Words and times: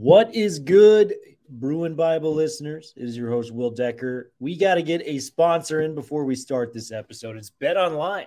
What 0.00 0.34
is 0.34 0.58
good, 0.58 1.14
Bruin 1.50 1.94
Bible 1.94 2.32
listeners? 2.32 2.94
It 2.96 3.04
is 3.04 3.18
your 3.18 3.28
host, 3.28 3.52
Will 3.52 3.70
Decker. 3.70 4.32
We 4.38 4.56
got 4.56 4.76
to 4.76 4.82
get 4.82 5.02
a 5.04 5.18
sponsor 5.18 5.82
in 5.82 5.94
before 5.94 6.24
we 6.24 6.36
start 6.36 6.72
this 6.72 6.90
episode. 6.90 7.36
It's 7.36 7.50
Bet 7.50 7.76
Online. 7.76 8.24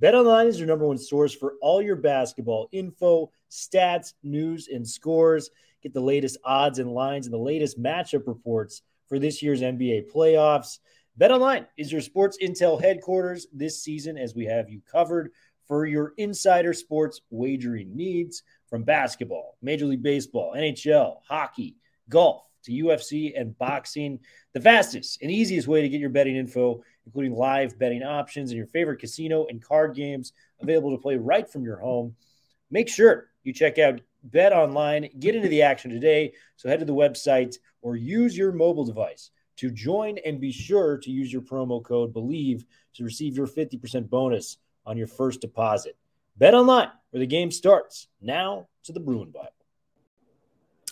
Bet 0.00 0.16
Online 0.16 0.48
is 0.48 0.58
your 0.58 0.66
number 0.66 0.84
one 0.84 0.98
source 0.98 1.32
for 1.32 1.54
all 1.62 1.80
your 1.80 1.94
basketball 1.94 2.68
info, 2.72 3.30
stats, 3.48 4.14
news, 4.24 4.66
and 4.66 4.84
scores. 4.84 5.48
Get 5.80 5.94
the 5.94 6.00
latest 6.00 6.38
odds 6.42 6.80
and 6.80 6.90
lines 6.90 7.28
and 7.28 7.32
the 7.32 7.38
latest 7.38 7.80
matchup 7.80 8.26
reports 8.26 8.82
for 9.06 9.20
this 9.20 9.44
year's 9.44 9.60
NBA 9.60 10.10
playoffs. 10.12 10.80
Bet 11.16 11.30
Online 11.30 11.68
is 11.76 11.92
your 11.92 12.00
sports 12.00 12.36
intel 12.42 12.82
headquarters 12.82 13.46
this 13.52 13.80
season 13.80 14.18
as 14.18 14.34
we 14.34 14.46
have 14.46 14.68
you 14.68 14.80
covered 14.90 15.30
for 15.72 15.86
your 15.86 16.12
insider 16.18 16.74
sports 16.74 17.22
wagering 17.30 17.96
needs 17.96 18.42
from 18.68 18.82
basketball, 18.82 19.56
Major 19.62 19.86
League 19.86 20.02
Baseball, 20.02 20.52
NHL, 20.54 21.20
hockey, 21.26 21.76
golf 22.10 22.46
to 22.64 22.72
UFC 22.72 23.32
and 23.40 23.56
boxing. 23.56 24.18
The 24.52 24.60
fastest 24.60 25.22
and 25.22 25.30
easiest 25.30 25.66
way 25.66 25.80
to 25.80 25.88
get 25.88 25.98
your 25.98 26.10
betting 26.10 26.36
info, 26.36 26.82
including 27.06 27.32
live 27.32 27.78
betting 27.78 28.02
options 28.02 28.50
and 28.50 28.58
your 28.58 28.66
favorite 28.66 28.98
casino 28.98 29.46
and 29.48 29.64
card 29.64 29.94
games 29.94 30.34
available 30.60 30.90
to 30.90 31.00
play 31.00 31.16
right 31.16 31.50
from 31.50 31.64
your 31.64 31.78
home. 31.78 32.16
Make 32.70 32.90
sure 32.90 33.30
you 33.42 33.54
check 33.54 33.78
out 33.78 34.02
Bet 34.24 34.52
Online, 34.52 35.08
get 35.20 35.34
into 35.34 35.48
the 35.48 35.62
action 35.62 35.90
today. 35.90 36.34
So 36.56 36.68
head 36.68 36.80
to 36.80 36.84
the 36.84 36.92
website 36.92 37.56
or 37.80 37.96
use 37.96 38.36
your 38.36 38.52
mobile 38.52 38.84
device 38.84 39.30
to 39.56 39.70
join 39.70 40.18
and 40.26 40.38
be 40.38 40.52
sure 40.52 40.98
to 40.98 41.10
use 41.10 41.32
your 41.32 41.40
promo 41.40 41.82
code 41.82 42.12
BELIEVE 42.12 42.62
to 42.96 43.04
receive 43.04 43.38
your 43.38 43.46
50% 43.46 44.10
bonus 44.10 44.58
on 44.84 44.96
your 44.96 45.06
first 45.06 45.40
deposit. 45.40 45.96
Bet 46.36 46.54
online 46.54 46.88
where 47.10 47.20
the 47.20 47.26
game 47.26 47.50
starts. 47.50 48.08
Now 48.20 48.68
to 48.84 48.92
the 48.92 49.00
Bruin 49.00 49.30
Bible. 49.30 49.52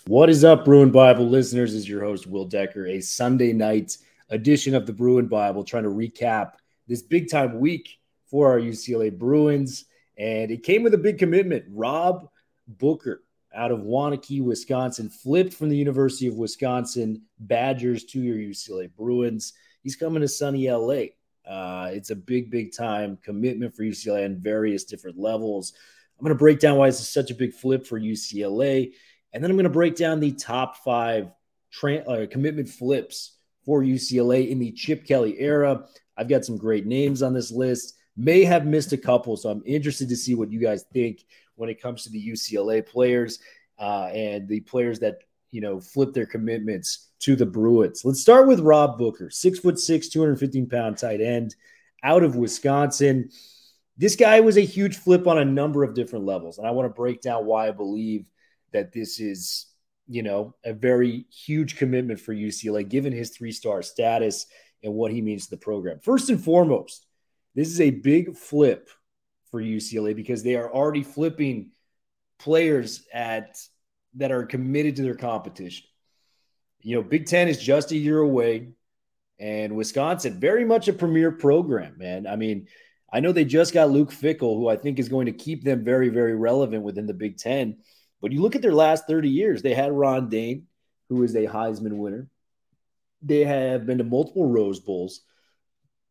What 0.07 0.31
is 0.31 0.45
up, 0.45 0.65
Bruin 0.65 0.91
Bible 0.91 1.29
listeners? 1.29 1.75
Is 1.75 1.89
your 1.89 2.03
host 2.03 2.27
Will 2.27 2.45
Decker, 2.45 2.87
a 2.87 3.01
Sunday 3.01 3.53
night 3.53 3.97
edition 4.31 4.75
of 4.75 4.87
the 4.87 4.93
Bruin 4.93 5.27
Bible, 5.27 5.65
trying 5.65 5.83
to 5.83 5.91
recap 5.91 6.53
this 6.89 7.03
big 7.03 7.31
time 7.31 7.61
week 7.61 7.99
for 8.27 8.51
our 8.51 8.59
UCLA 8.59 9.17
Bruins. 9.17 9.85
And 10.17 10.51
it 10.51 10.63
came 10.63 10.83
with 10.83 10.95
a 10.95 10.99
big 10.99 11.19
commitment. 11.19 11.65
Rob 11.69 12.29
Booker 12.67 13.23
out 13.55 13.73
of 13.73 13.81
Waunakee, 13.81 14.43
Wisconsin, 14.43 15.09
flipped 15.09 15.53
from 15.53 15.69
the 15.69 15.77
University 15.77 16.29
of 16.29 16.35
Wisconsin 16.35 17.23
Badgers 17.39 18.05
to 18.05 18.21
your 18.21 18.37
UCLA 18.37 18.91
Bruins. 18.95 19.53
He's 19.83 19.97
coming 19.97 20.21
to 20.21 20.29
sunny 20.29 20.71
LA. 20.71 21.05
Uh, 21.51 21.91
it's 21.93 22.11
a 22.11 22.17
big, 22.17 22.49
big 22.49 22.73
time 22.73 23.19
commitment 23.23 23.75
for 23.75 23.83
UCLA 23.83 24.25
on 24.25 24.37
various 24.37 24.85
different 24.85 25.19
levels. 25.19 25.73
I'm 26.19 26.25
going 26.25 26.35
to 26.35 26.39
break 26.39 26.61
down 26.61 26.77
why 26.77 26.87
this 26.87 27.01
is 27.01 27.09
such 27.09 27.31
a 27.33 27.35
big 27.35 27.53
flip 27.53 27.87
for 27.87 27.99
UCLA. 27.99 28.93
And 29.33 29.43
then 29.43 29.51
I'm 29.51 29.57
going 29.57 29.65
to 29.65 29.71
break 29.71 29.97
down 29.97 30.21
the 30.21 30.33
top 30.33 30.77
five 30.77 31.33
tra- 31.73 32.09
uh, 32.09 32.27
commitment 32.27 32.69
flips 32.69 33.39
for 33.65 33.83
UCLA 33.83 34.49
in 34.49 34.61
the 34.61 34.71
Chip 34.73 35.05
Kelly 35.05 35.41
era. 35.41 35.87
I've 36.17 36.29
got 36.29 36.45
some 36.45 36.57
great 36.57 36.87
names 36.87 37.23
on 37.23 37.35
this 37.35 37.51
list. 37.51 37.95
May 38.17 38.45
have 38.45 38.67
missed 38.67 38.93
a 38.93 38.99
couple, 38.99 39.37
so 39.37 39.51
I'm 39.51 39.63
interested 39.67 40.09
to 40.11 40.17
see 40.17 40.35
what 40.35 40.53
you 40.53 40.61
guys 40.61 40.85
think 40.93 41.25
when 41.57 41.69
it 41.69 41.81
comes 41.81 42.05
to 42.05 42.11
the 42.11 42.29
UCLA 42.29 42.87
players 42.87 43.39
uh, 43.79 44.11
and 44.13 44.47
the 44.47 44.61
players 44.61 45.01
that 45.01 45.19
you 45.51 45.61
know 45.61 45.81
flip 45.81 46.13
their 46.13 46.27
commitments 46.27 47.10
to 47.21 47.37
the 47.37 47.47
Bruins. 47.47 48.05
Let's 48.05 48.21
start 48.21 48.47
with 48.47 48.61
Rob 48.61 48.99
Booker, 48.99 49.31
six 49.31 49.59
foot 49.59 49.79
six, 49.79 50.09
215 50.09 50.69
pound 50.69 50.99
tight 50.99 51.21
end 51.21 51.55
out 52.03 52.23
of 52.23 52.37
Wisconsin. 52.37 53.31
This 53.97 54.17
guy 54.17 54.41
was 54.41 54.57
a 54.57 54.63
huge 54.63 54.97
flip 54.97 55.27
on 55.27 55.39
a 55.39 55.45
number 55.45 55.85
of 55.85 55.95
different 55.95 56.25
levels, 56.25 56.59
and 56.59 56.67
I 56.67 56.71
want 56.71 56.87
to 56.87 56.95
break 56.95 57.21
down 57.21 57.45
why 57.45 57.69
I 57.69 57.73
believe 57.73 58.25
that 58.73 58.93
this 58.93 59.21
is 59.21 59.67
you 60.07 60.23
know 60.23 60.55
a 60.65 60.73
very 60.73 61.27
huge 61.31 61.77
commitment 61.77 62.21
for 62.21 62.35
UCLA 62.35 62.89
given 62.89 63.13
his 63.13 63.31
three 63.31 63.53
star 63.53 63.83
status 63.83 64.47
and 64.83 64.95
what 64.95 65.13
he 65.13 65.21
means 65.21 65.45
to 65.45 65.51
the 65.51 65.57
program. 65.59 66.01
First 66.01 66.31
and 66.31 66.43
foremost, 66.43 67.07
this 67.55 67.69
is 67.69 67.81
a 67.81 67.91
big 67.91 68.37
flip 68.37 68.89
for 69.51 69.61
UCLA 69.61 70.17
because 70.17 70.43
they 70.43 70.57
are 70.57 70.73
already 70.73 71.03
flipping 71.03 71.71
players 72.39 73.07
at 73.13 73.59
that 74.15 74.33
are 74.33 74.45
committed 74.45 74.97
to 74.97 75.03
their 75.03 75.15
competition. 75.15 75.87
You 76.83 76.97
know, 76.97 77.03
Big 77.03 77.27
Ten 77.27 77.49
is 77.49 77.59
just 77.61 77.93
a 77.93 77.97
year 77.97 78.19
away, 78.19 78.69
and 79.39 79.77
Wisconsin, 79.77 80.41
very 80.41 80.65
much 80.65 80.89
a 80.89 80.93
premier 80.93 81.31
program, 81.31 81.97
man. 81.99 82.27
I 82.27 82.37
mean, 82.37 82.69
I 83.13 83.21
know 83.21 83.33
they 83.33 83.45
just 83.45 83.75
got 83.75 83.91
Luke 83.91 84.11
Fickell, 84.11 84.57
who 84.57 84.69
I 84.69 84.77
think 84.77 84.99
is 84.99 85.09
going 85.09 85.27
to 85.27 85.33
keep 85.33 85.65
them 85.65 85.85
very, 85.85 86.09
very 86.09 86.35
relevant 86.35 86.83
within 86.83 87.07
the 87.07 87.15
Big 87.15 87.39
Ten. 87.39 87.79
But 88.21 88.33
you 88.33 88.41
look 88.43 88.55
at 88.55 88.63
their 88.63 88.75
last 88.75 89.07
30 89.07 89.29
years, 89.29 89.63
they 89.63 89.75
had 89.75 89.93
Ron 89.93 90.29
Dayne, 90.29 90.67
who 91.09 91.23
is 91.23 91.35
a 91.35 91.47
Heisman 91.47 91.97
winner. 91.97 92.29
They 93.23 93.45
have 93.45 93.87
been 93.87 93.99
to 93.99 94.05
multiple 94.05 94.47
Rose 94.47 94.81
Bowls 94.81 95.23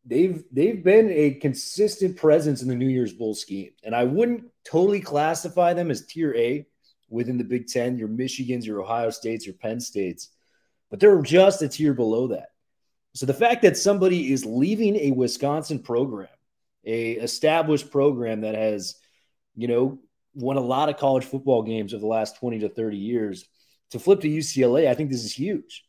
they've 0.06 0.44
they've 0.52 0.84
been 0.84 1.09
a 1.12 1.31
consistent 1.35 2.18
presence 2.18 2.62
in 2.62 2.68
the 2.68 2.75
New 2.75 2.88
Year's 2.88 3.13
Bowl 3.13 3.35
scheme, 3.35 3.72
and 3.84 3.96
I 3.96 4.03
wouldn't 4.03 4.46
totally 4.66 5.00
classify 5.00 5.74
them 5.74 5.91
as 5.91 6.06
tier 6.06 6.35
A 6.35 6.66
within 7.09 7.38
the 7.38 7.44
Big 7.44 7.68
Ten. 7.68 7.97
Your 7.97 8.08
Michigans, 8.08 8.66
your 8.66 8.81
Ohio 8.81 9.09
States, 9.09 9.46
your 9.46 9.56
Penn 9.56 9.79
States, 9.79 10.29
but 10.89 11.00
they're 11.00 11.22
just 11.22 11.61
a 11.61 11.67
tier 11.67 11.94
below 11.94 12.27
that. 12.27 12.50
So 13.13 13.25
the 13.25 13.33
fact 13.33 13.63
that 13.63 13.77
somebody 13.77 14.31
is 14.31 14.45
leaving 14.45 14.95
a 14.95 15.11
Wisconsin 15.11 15.79
program, 15.79 16.29
a 16.85 17.13
established 17.13 17.91
program 17.91 18.41
that 18.41 18.55
has, 18.55 18.95
you 19.55 19.67
know, 19.67 19.99
won 20.35 20.57
a 20.57 20.61
lot 20.61 20.89
of 20.89 20.97
college 20.97 21.25
football 21.25 21.63
games 21.63 21.94
over 21.94 22.01
the 22.01 22.07
last 22.07 22.38
20 22.38 22.59
to 22.59 22.69
30 22.69 22.97
years 22.97 23.45
to 23.91 23.99
flip 23.99 24.22
to 24.22 24.29
UCLA, 24.29 24.88
I 24.88 24.94
think 24.94 25.09
this 25.09 25.23
is 25.23 25.33
huge. 25.33 25.83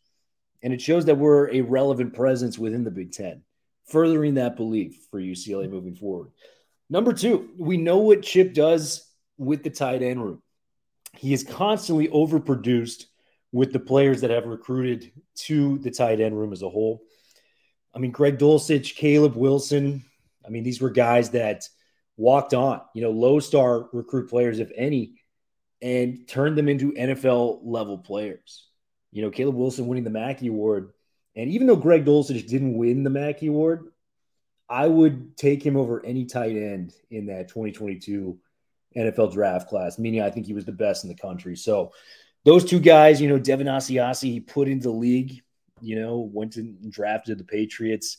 And 0.63 0.73
it 0.73 0.81
shows 0.81 1.05
that 1.07 1.19
we're 1.19 1.51
a 1.51 1.61
relevant 1.61 2.15
presence 2.15 2.59
within 2.59 2.85
the 2.85 2.91
Big 2.91 3.13
Ten 3.13 3.43
furthering 3.87 4.35
that 4.35 4.57
belief 4.57 5.07
for 5.11 5.21
UCLA 5.21 5.69
moving 5.69 5.97
forward. 5.97 6.31
Number 6.89 7.13
two, 7.13 7.51
we 7.59 7.77
know 7.77 7.99
what 7.99 8.23
Chip 8.23 8.55
does 8.55 9.07
with 9.37 9.63
the 9.63 9.71
tight 9.71 10.03
end 10.03 10.23
room. 10.23 10.43
He 11.17 11.33
is 11.33 11.45
constantly 11.45 12.09
overproduced 12.09 13.07
with 13.53 13.73
the 13.73 13.81
players 13.81 14.21
that 14.21 14.31
have 14.31 14.47
recruited 14.47 15.13
to 15.35 15.79
the 15.79 15.91
tight 15.91 16.21
end 16.21 16.39
room 16.39 16.53
as 16.53 16.63
a 16.63 16.69
whole. 16.69 17.03
I 17.95 17.99
mean, 17.99 18.13
Greg 18.13 18.39
Dulcich, 18.39 18.95
Caleb 18.95 19.35
Wilson. 19.35 20.05
I 20.47 20.51
mean, 20.51 20.63
these 20.63 20.81
were 20.81 20.91
guys 20.91 21.31
that 21.31 21.69
walked 22.17 22.55
on, 22.55 22.81
you 22.95 23.03
know, 23.03 23.11
low 23.11 23.41
star 23.41 23.89
recruit 23.93 24.31
players, 24.31 24.61
if 24.61 24.71
any, 24.77 25.15
and 25.83 26.29
turned 26.29 26.57
them 26.57 26.69
into 26.69 26.93
NFL 26.93 27.61
level 27.65 27.99
players. 27.99 28.69
You 29.11 29.23
know, 29.23 29.31
Caleb 29.31 29.57
Wilson 29.57 29.87
winning 29.89 30.05
the 30.05 30.11
Mackey 30.11 30.47
Award 30.47 30.93
and 31.37 31.51
even 31.51 31.67
though 31.67 31.77
Greg 31.77 32.05
Dulcich 32.05 32.49
didn't 32.49 32.77
win 32.77 33.03
the 33.03 33.11
Mackey 33.11 33.47
Award, 33.47 33.93
I 34.69 34.87
would 34.87 35.37
take 35.37 35.65
him 35.65 35.77
over 35.77 36.05
any 36.05 36.25
tight 36.25 36.57
end 36.57 36.93
in 37.11 37.27
that 37.27 37.49
2022 37.49 38.39
NFL 38.97 39.33
draft 39.33 39.69
class, 39.69 39.99
meaning 39.99 40.23
I 40.23 40.31
think 40.31 40.47
he 40.47 40.53
was 40.53 40.65
the 40.65 40.73
best 40.73 41.05
in 41.05 41.09
the 41.09 41.17
country. 41.17 41.57
So 41.57 41.93
those 42.45 42.65
two 42.65 42.81
guys, 42.81 43.21
you 43.21 43.29
know, 43.29 43.39
Devin 43.39 43.67
Asiasi, 43.67 44.33
he 44.33 44.41
put 44.41 44.69
into 44.69 44.89
the 44.89 44.95
league, 44.95 45.43
you 45.81 46.01
know, 46.01 46.31
went 46.33 46.57
and 46.57 46.91
drafted 46.91 47.39
the 47.39 47.45
Patriots. 47.45 48.17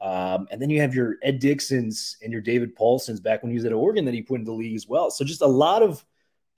Um, 0.00 0.48
and 0.50 0.60
then 0.60 0.70
you 0.70 0.80
have 0.80 0.94
your 0.94 1.16
Ed 1.22 1.40
Dickson's 1.40 2.16
and 2.22 2.32
your 2.32 2.40
David 2.40 2.74
Paulsons 2.74 3.20
back 3.20 3.42
when 3.42 3.50
he 3.50 3.56
was 3.56 3.66
at 3.66 3.72
Oregon 3.72 4.06
that 4.06 4.14
he 4.14 4.22
put 4.22 4.40
into 4.40 4.50
the 4.50 4.56
league 4.56 4.76
as 4.76 4.88
well. 4.88 5.10
So 5.10 5.24
just 5.24 5.42
a 5.42 5.46
lot 5.46 5.82
of 5.82 6.04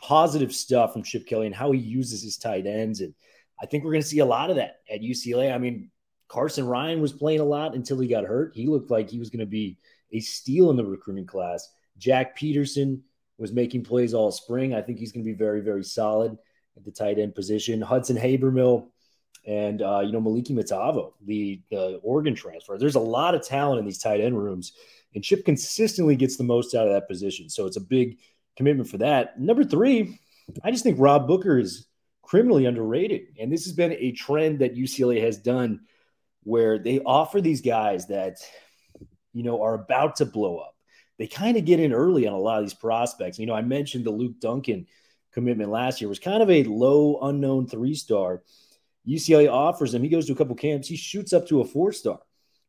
positive 0.00 0.52
stuff 0.52 0.92
from 0.92 1.02
Chip 1.02 1.26
Kelly 1.26 1.46
and 1.46 1.54
how 1.54 1.72
he 1.72 1.80
uses 1.80 2.22
his 2.22 2.36
tight 2.38 2.66
ends 2.66 3.00
and– 3.00 3.14
I 3.62 3.66
think 3.66 3.84
we're 3.84 3.92
going 3.92 4.02
to 4.02 4.08
see 4.08 4.18
a 4.18 4.26
lot 4.26 4.50
of 4.50 4.56
that 4.56 4.80
at 4.90 5.02
UCLA. 5.02 5.54
I 5.54 5.58
mean, 5.58 5.90
Carsen 6.26 6.66
Ryan 6.66 7.00
was 7.00 7.12
playing 7.12 7.40
a 7.40 7.44
lot 7.44 7.76
until 7.76 8.00
he 8.00 8.08
got 8.08 8.24
hurt. 8.24 8.52
He 8.56 8.66
looked 8.66 8.90
like 8.90 9.08
he 9.08 9.20
was 9.20 9.30
going 9.30 9.40
to 9.40 9.46
be 9.46 9.78
a 10.12 10.18
steal 10.18 10.70
in 10.70 10.76
the 10.76 10.84
recruiting 10.84 11.26
class. 11.26 11.68
Jack 11.96 12.34
Peterson 12.34 13.04
was 13.38 13.52
making 13.52 13.84
plays 13.84 14.14
all 14.14 14.32
spring. 14.32 14.74
I 14.74 14.82
think 14.82 14.98
he's 14.98 15.12
going 15.12 15.24
to 15.24 15.30
be 15.30 15.36
very, 15.36 15.60
very 15.60 15.84
solid 15.84 16.36
at 16.76 16.84
the 16.84 16.90
tight 16.90 17.18
end 17.18 17.34
position. 17.34 17.80
Hudson 17.80 18.16
Habermehl 18.16 18.88
and 19.46 19.82
uh, 19.82 20.00
you 20.00 20.12
know 20.12 20.20
Moliki 20.20 20.52
Matavao, 20.52 21.12
the 21.24 21.60
the 21.70 22.00
Oregon 22.02 22.34
transfer. 22.34 22.78
There's 22.78 22.94
a 22.94 23.00
lot 23.00 23.34
of 23.34 23.46
talent 23.46 23.80
in 23.80 23.84
these 23.84 23.98
tight 23.98 24.20
end 24.20 24.38
rooms, 24.38 24.72
and 25.14 25.24
Chip 25.24 25.44
consistently 25.44 26.16
gets 26.16 26.36
the 26.36 26.44
most 26.44 26.74
out 26.74 26.86
of 26.86 26.92
that 26.92 27.08
position. 27.08 27.48
So 27.48 27.66
it's 27.66 27.76
a 27.76 27.80
big 27.80 28.18
commitment 28.56 28.88
for 28.88 28.98
that. 28.98 29.40
Number 29.40 29.64
three, 29.64 30.18
I 30.62 30.70
just 30.70 30.84
think 30.84 30.98
Rob 30.98 31.26
Booker 31.26 31.58
is 31.58 31.86
criminally 32.22 32.66
underrated. 32.66 33.22
And 33.38 33.52
this 33.52 33.64
has 33.64 33.72
been 33.74 33.92
a 33.92 34.12
trend 34.12 34.60
that 34.60 34.76
UCLA 34.76 35.22
has 35.22 35.38
done 35.38 35.80
where 36.44 36.78
they 36.78 37.00
offer 37.00 37.40
these 37.40 37.60
guys 37.60 38.06
that, 38.06 38.38
you 39.32 39.42
know, 39.42 39.62
are 39.62 39.74
about 39.74 40.16
to 40.16 40.26
blow 40.26 40.58
up. 40.58 40.74
They 41.18 41.26
kind 41.26 41.56
of 41.56 41.64
get 41.64 41.78
in 41.78 41.92
early 41.92 42.26
on 42.26 42.32
a 42.32 42.38
lot 42.38 42.58
of 42.58 42.64
these 42.64 42.74
prospects. 42.74 43.38
You 43.38 43.46
know, 43.46 43.54
I 43.54 43.62
mentioned 43.62 44.04
the 44.04 44.10
Luke 44.10 44.40
Duncan 44.40 44.86
commitment 45.32 45.70
last 45.70 46.00
year 46.00 46.08
was 46.08 46.18
kind 46.18 46.42
of 46.42 46.50
a 46.50 46.64
low 46.64 47.18
unknown 47.22 47.66
three 47.66 47.94
star. 47.94 48.42
UCLA 49.06 49.50
offers 49.50 49.92
him. 49.94 50.02
He 50.02 50.08
goes 50.08 50.26
to 50.26 50.32
a 50.32 50.36
couple 50.36 50.54
camps. 50.54 50.88
He 50.88 50.96
shoots 50.96 51.32
up 51.32 51.48
to 51.48 51.60
a 51.60 51.64
four 51.64 51.92
star. 51.92 52.20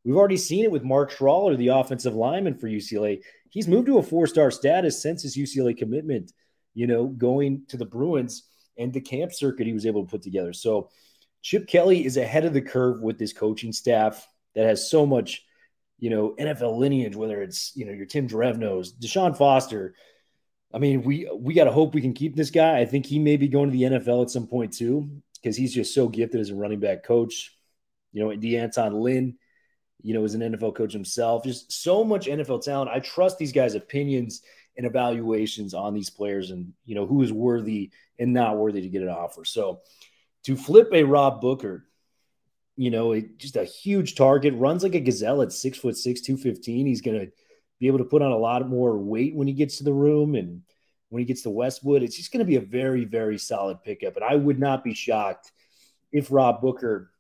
We've 0.04 0.18
already 0.18 0.38
seen 0.38 0.66
it 0.66 0.72
with 0.72 0.84
Mark 0.84 1.12
Schraller, 1.12 1.58
the 1.58 1.70
offensive 1.70 2.16
lineman 2.16 2.58
for 2.58 2.68
UCLA. 2.68 3.22
He's 3.50 3.68
moved 3.68 3.88
to 3.88 4.00
a 4.00 4.04
four 4.04 4.28
star 4.28 4.52
status 4.52 5.02
since 5.02 5.24
his 5.24 5.38
UCLA 5.38 5.78
commitment, 5.78 6.34
you 6.74 6.88
know, 6.88 7.08
going 7.08 7.64
to 7.70 7.78
the 7.78 7.86
Bruins 7.86 8.44
and 8.78 8.92
the 8.92 9.02
camp 9.02 9.32
circuit 9.32 9.68
he 9.68 9.74
was 9.74 9.86
able 9.86 10.04
to 10.04 10.10
put 10.10 10.22
together. 10.22 10.54
So 10.54 10.90
Chip 11.42 11.68
Kelly 11.68 12.06
is 12.06 12.18
ahead 12.18 12.46
of 12.46 12.54
the 12.54 12.62
curve 12.62 13.02
with 13.02 13.18
this 13.18 13.34
coaching 13.34 13.72
staff 13.72 14.28
that 14.56 14.66
has 14.66 14.90
so 14.90 15.06
much, 15.06 15.46
you 16.00 16.10
know, 16.10 16.36
NFL 16.40 16.78
lineage, 16.78 17.16
whether 17.16 17.42
it's, 17.42 17.72
you 17.76 17.86
know, 17.86 17.92
your 17.92 18.06
Tim 18.06 18.28
Drevnos, 18.28 18.94
Deshaun 19.00 19.38
Foster. 19.38 19.96
I 20.74 20.80
mean, 20.80 21.04
we 21.04 21.30
we 21.34 21.54
got 21.54 21.66
to 21.66 21.72
hope 21.72 21.94
we 21.94 22.02
can 22.02 22.14
keep 22.14 22.36
this 22.36 22.50
guy. 22.50 22.80
I 22.80 22.86
think 22.86 23.06
he 23.06 23.20
may 23.20 23.38
be 23.38 23.48
going 23.48 23.70
to 23.72 23.78
the 23.78 23.84
NFL 23.84 24.24
at 24.24 24.32
some 24.32 24.48
point 24.48 24.74
too, 24.74 25.10
because 25.36 25.56
he's 25.56 25.74
just 25.74 25.94
so 25.94 26.08
gifted 26.08 26.42
as 26.42 26.50
a 26.50 26.56
running 26.56 26.80
back 26.80 27.04
coach. 27.04 27.56
You 28.12 28.24
know, 28.24 28.36
D'Anton 28.36 28.94
Lynn, 28.94 29.38
you 30.02 30.14
know, 30.14 30.24
is 30.24 30.36
an 30.36 30.42
NFL 30.42 30.76
coach 30.76 30.94
himself. 30.94 31.44
Just 31.44 31.72
so 31.72 32.04
much 32.04 32.28
NFL 32.28 32.64
talent. 32.64 32.92
I 32.92 33.00
trust 33.00 33.38
these 33.38 33.52
guys' 33.52 33.76
opinions 33.76 34.42
and 34.78 34.86
evaluations 34.86 35.74
on 35.74 35.94
these 35.94 36.10
players 36.10 36.52
and, 36.52 36.74
you 36.86 36.96
know, 36.96 37.06
who 37.06 37.22
is 37.22 37.32
worthy 37.32 37.92
and 38.18 38.34
not 38.34 38.58
worthy 38.58 38.82
to 38.82 38.90
get 38.90 39.04
an 39.04 39.10
offer. 39.10 39.46
So 39.46 39.82
to 40.44 40.56
flip 40.56 40.90
a 40.94 41.04
Rob 41.04 41.42
Booker, 41.42 41.86
you 42.76 42.90
know, 42.90 43.20
just 43.38 43.56
a 43.56 43.64
huge 43.64 44.16
target, 44.16 44.56
runs 44.56 44.84
like 44.84 44.96
a 44.96 45.00
gazelle 45.00 45.42
at 45.42 45.52
six 45.52 45.78
foot 45.78 45.96
six, 45.96 46.22
215. 46.22 46.88
He's 46.88 47.02
going 47.02 47.20
to 47.20 47.32
be 47.84 47.88
able 47.88 47.98
to 47.98 48.06
put 48.06 48.22
on 48.22 48.32
a 48.32 48.38
lot 48.38 48.66
more 48.70 48.98
weight 48.98 49.36
when 49.36 49.46
he 49.46 49.54
gets 49.54 49.78
to 49.78 49.84
the 49.84 49.92
room 49.92 50.36
and 50.36 50.62
when 51.10 51.20
he 51.20 51.26
gets 51.26 51.42
to 51.42 51.50
Westwood. 51.50 52.02
It's 52.02 52.16
just 52.16 52.32
going 52.32 52.40
to 52.40 52.46
be 52.46 52.56
a 52.56 52.62
very, 52.62 53.04
very 53.04 53.38
solid 53.38 53.84
pickup. 53.84 54.16
And 54.16 54.24
I 54.24 54.36
would 54.36 54.58
not 54.58 54.86
be 54.86 54.94
shocked 54.94 55.52
if 56.10 56.32
Rob 56.32 56.62
Booker, 56.62 57.12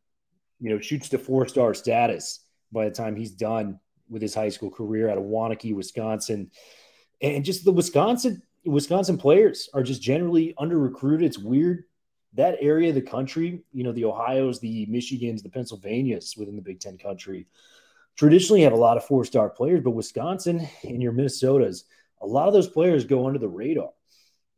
you 0.61 0.69
know, 0.69 0.79
shoots 0.79 1.09
to 1.09 1.17
four 1.17 1.49
star 1.49 1.73
status 1.73 2.45
by 2.71 2.85
the 2.85 2.95
time 2.95 3.17
he's 3.17 3.31
done 3.31 3.77
with 4.09 4.21
his 4.21 4.33
high 4.33 4.47
school 4.47 4.71
career 4.71 5.09
out 5.09 5.17
of 5.17 5.25
Waunakee, 5.25 5.75
Wisconsin. 5.75 6.49
And 7.21 7.43
just 7.43 7.65
the 7.65 7.73
Wisconsin 7.73 8.41
Wisconsin 8.63 9.17
players 9.17 9.67
are 9.73 9.83
just 9.83 10.01
generally 10.01 10.53
under 10.57 10.79
recruited. 10.79 11.27
It's 11.27 11.37
weird. 11.37 11.83
That 12.35 12.55
area 12.61 12.87
of 12.87 12.95
the 12.95 13.01
country, 13.01 13.63
you 13.73 13.83
know, 13.83 13.91
the 13.91 14.05
Ohio's, 14.05 14.61
the 14.61 14.85
Michigans, 14.85 15.43
the 15.43 15.49
Pennsylvanias 15.49 16.35
within 16.37 16.55
the 16.55 16.61
Big 16.61 16.79
Ten 16.79 16.97
country, 16.97 17.47
traditionally 18.15 18.61
have 18.61 18.73
a 18.73 18.77
lot 18.77 18.97
of 18.97 19.05
four 19.05 19.25
star 19.25 19.49
players, 19.49 19.81
but 19.81 19.91
Wisconsin 19.91 20.67
and 20.83 21.01
your 21.01 21.13
Minnesotas, 21.13 21.83
a 22.21 22.27
lot 22.27 22.47
of 22.47 22.53
those 22.53 22.67
players 22.67 23.05
go 23.05 23.27
under 23.27 23.39
the 23.39 23.47
radar. 23.47 23.91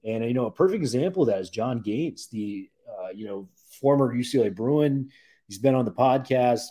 And 0.03 0.23
you 0.23 0.33
know, 0.33 0.45
a 0.45 0.51
perfect 0.51 0.81
example 0.81 1.23
of 1.23 1.29
that 1.29 1.39
is 1.39 1.49
Jon 1.49 1.81
Gaines, 1.81 2.27
the 2.27 2.69
uh, 2.87 3.09
you 3.13 3.25
know 3.25 3.49
former 3.81 4.13
UCLA 4.13 4.53
Bruin. 4.53 5.09
He's 5.47 5.57
been 5.57 5.75
on 5.75 5.85
the 5.85 5.91
podcast, 5.91 6.67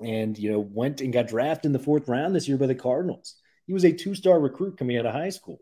and 0.00 0.36
you 0.38 0.52
know 0.52 0.60
went 0.60 1.00
and 1.00 1.12
got 1.12 1.28
drafted 1.28 1.66
in 1.66 1.72
the 1.72 1.78
fourth 1.78 2.08
round 2.08 2.34
this 2.34 2.48
year 2.48 2.58
by 2.58 2.66
the 2.66 2.74
Cardinals. 2.74 3.36
He 3.66 3.72
was 3.72 3.84
a 3.84 3.92
two 3.92 4.14
star 4.14 4.38
recruit 4.38 4.76
coming 4.76 4.98
out 4.98 5.06
of 5.06 5.14
high 5.14 5.30
school. 5.30 5.60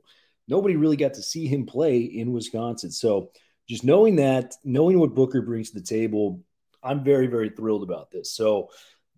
Nobody 0.48 0.74
really 0.74 0.96
got 0.96 1.14
to 1.14 1.22
see 1.22 1.46
him 1.46 1.64
play 1.64 2.00
in 2.00 2.32
Wisconsin. 2.32 2.90
So 2.90 3.30
just 3.68 3.84
knowing 3.84 4.16
that, 4.16 4.54
knowing 4.64 4.98
what 4.98 5.14
Booker 5.14 5.42
brings 5.42 5.70
to 5.70 5.78
the 5.78 5.86
table, 5.86 6.42
I'm 6.82 7.04
very 7.04 7.28
very 7.28 7.50
thrilled 7.50 7.84
about 7.84 8.10
this. 8.10 8.32
So 8.32 8.70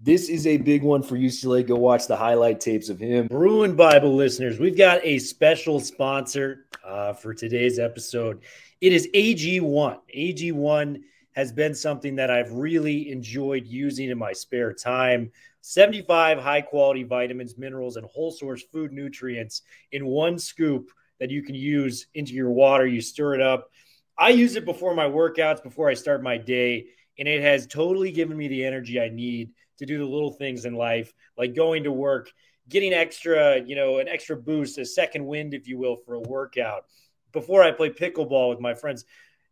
this 0.03 0.29
is 0.29 0.49
a 0.49 0.57
big 0.57 0.83
one 0.83 1.03
for 1.03 1.17
UCLA. 1.17 1.67
Go 1.67 1.77
watch 1.77 2.09
the 2.09 2.17
highlight 2.17 2.61
tapes 2.61 2.89
of 2.89 2.99
him. 2.99 3.29
Bruin 3.29 3.77
Bible 3.77 4.15
listeners, 4.15 4.59
we've 4.59 4.77
got 4.77 5.01
a 5.05 5.19
special 5.21 5.79
sponsor 5.79 6.67
uh, 6.85 7.13
for 7.13 7.33
today's 7.33 7.79
episode. 7.79 8.43
It 8.81 8.93
is 8.93 9.09
AG1. 9.15 9.99
AG1 10.17 11.03
has 11.33 11.53
been 11.53 11.75
something 11.75 12.17
that 12.17 12.33
I've 12.33 12.53
really 12.53 13.13
enjoyed 13.13 13.65
using 13.65 14.11
in 14.11 14.19
my 14.19 14.33
spare 14.33 14.73
time. 14.73 15.31
75 15.61 16.39
high 16.39 16.63
quality 16.63 17.05
vitamins, 17.05 17.57
minerals, 17.57 17.97
and 17.97 18.05
whole 18.07 18.33
source 18.33 18.65
food 18.73 18.93
nutrients 18.93 19.63
in 19.93 20.05
one 20.05 20.37
scoop 20.37 20.91
that 21.21 21.31
you 21.31 21.43
can 21.45 21.55
use 21.55 22.09
into 22.15 22.33
your 22.33 22.51
water. 22.51 22.89
You 22.89 23.01
stir 23.01 23.37
it 23.37 23.41
up. 23.41 23.71
I 24.19 24.31
use 24.31 24.57
it 24.57 24.65
before 24.65 24.97
my 24.97 25.07
workouts, 25.07 25.63
before 25.63 25.89
I 25.89 25.95
start 25.95 26.25
my 26.25 26.37
day, 26.37 26.87
and 27.21 27.29
it 27.29 27.41
has 27.41 27.69
totally 27.69 28.11
given 28.11 28.37
me 28.37 28.49
the 28.49 28.65
energy 28.65 29.01
I 29.01 29.09
need 29.09 29.53
to 29.83 29.87
do 29.87 29.99
the 29.99 30.05
little 30.05 30.33
things 30.33 30.65
in 30.65 30.75
life, 30.75 31.13
like 31.37 31.55
going 31.55 31.85
to 31.85 31.93
work, 31.93 32.31
getting 32.69 32.93
extra, 32.93 33.61
you 33.61 33.75
know, 33.75 33.99
an 33.99 34.09
extra 34.09 34.37
boost, 34.37 34.79
a 34.79 34.87
second 34.87 35.27
wind, 35.27 35.55
if 35.55 35.67
you 35.67 35.77
will, 35.77 35.97
for 35.97 36.15
a 36.15 36.21
workout. 36.21 36.85
Before 37.33 37.63
I 37.63 37.73
play 37.73 37.91
pickleball 37.91 38.51
with 38.51 38.61
my 38.61 38.75
friends, 38.75 39.05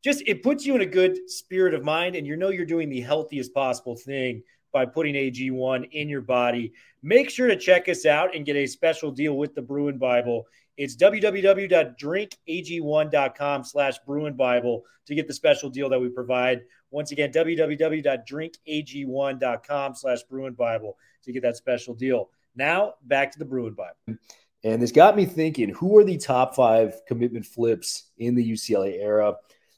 just 0.02 0.22
it 0.26 0.42
puts 0.42 0.64
you 0.64 0.74
in 0.74 0.80
a 0.80 0.86
good 0.86 1.30
spirit 1.30 1.74
of 1.74 1.84
mind, 1.84 2.16
and 2.16 2.26
you 2.26 2.36
know 2.36 2.50
you're 2.50 2.64
doing 2.64 2.88
the 2.88 3.00
healthiest 3.00 3.52
possible 3.52 3.96
thing 3.96 4.42
by 4.72 4.86
putting 4.86 5.14
AG1 5.14 5.90
in 5.92 6.08
your 6.08 6.20
body. 6.20 6.72
Make 7.02 7.30
sure 7.30 7.48
to 7.48 7.56
check 7.56 7.88
us 7.88 8.06
out 8.06 8.36
and 8.36 8.46
get 8.46 8.56
a 8.56 8.66
special 8.66 9.10
deal 9.10 9.36
with 9.36 9.54
the 9.54 9.62
Bruin 9.62 9.98
Bible. 9.98 10.46
It's 10.76 10.96
www.drinkag1.com 10.96 13.64
slash 13.64 13.98
Bruin 14.06 14.34
Bible 14.34 14.84
to 15.06 15.14
get 15.14 15.26
the 15.26 15.34
special 15.34 15.68
deal 15.68 15.90
that 15.90 16.00
we 16.00 16.08
provide. 16.08 16.62
Once 16.90 17.12
again, 17.12 17.30
www.drinkag1.com 17.32 19.94
slash 19.94 20.22
Bruin 20.24 20.54
Bible 20.54 20.96
to 21.22 21.32
get 21.32 21.42
that 21.42 21.56
special 21.56 21.94
deal. 21.94 22.30
Now, 22.56 22.94
back 23.02 23.30
to 23.32 23.38
the 23.38 23.44
Bruin 23.44 23.74
Bible. 23.74 24.18
And 24.62 24.82
this 24.82 24.92
got 24.92 25.16
me 25.16 25.24
thinking 25.24 25.70
who 25.70 25.96
are 25.98 26.04
the 26.04 26.18
top 26.18 26.54
five 26.54 27.00
commitment 27.06 27.46
flips 27.46 28.10
in 28.18 28.34
the 28.34 28.52
UCLA 28.52 29.00
era? 29.00 29.34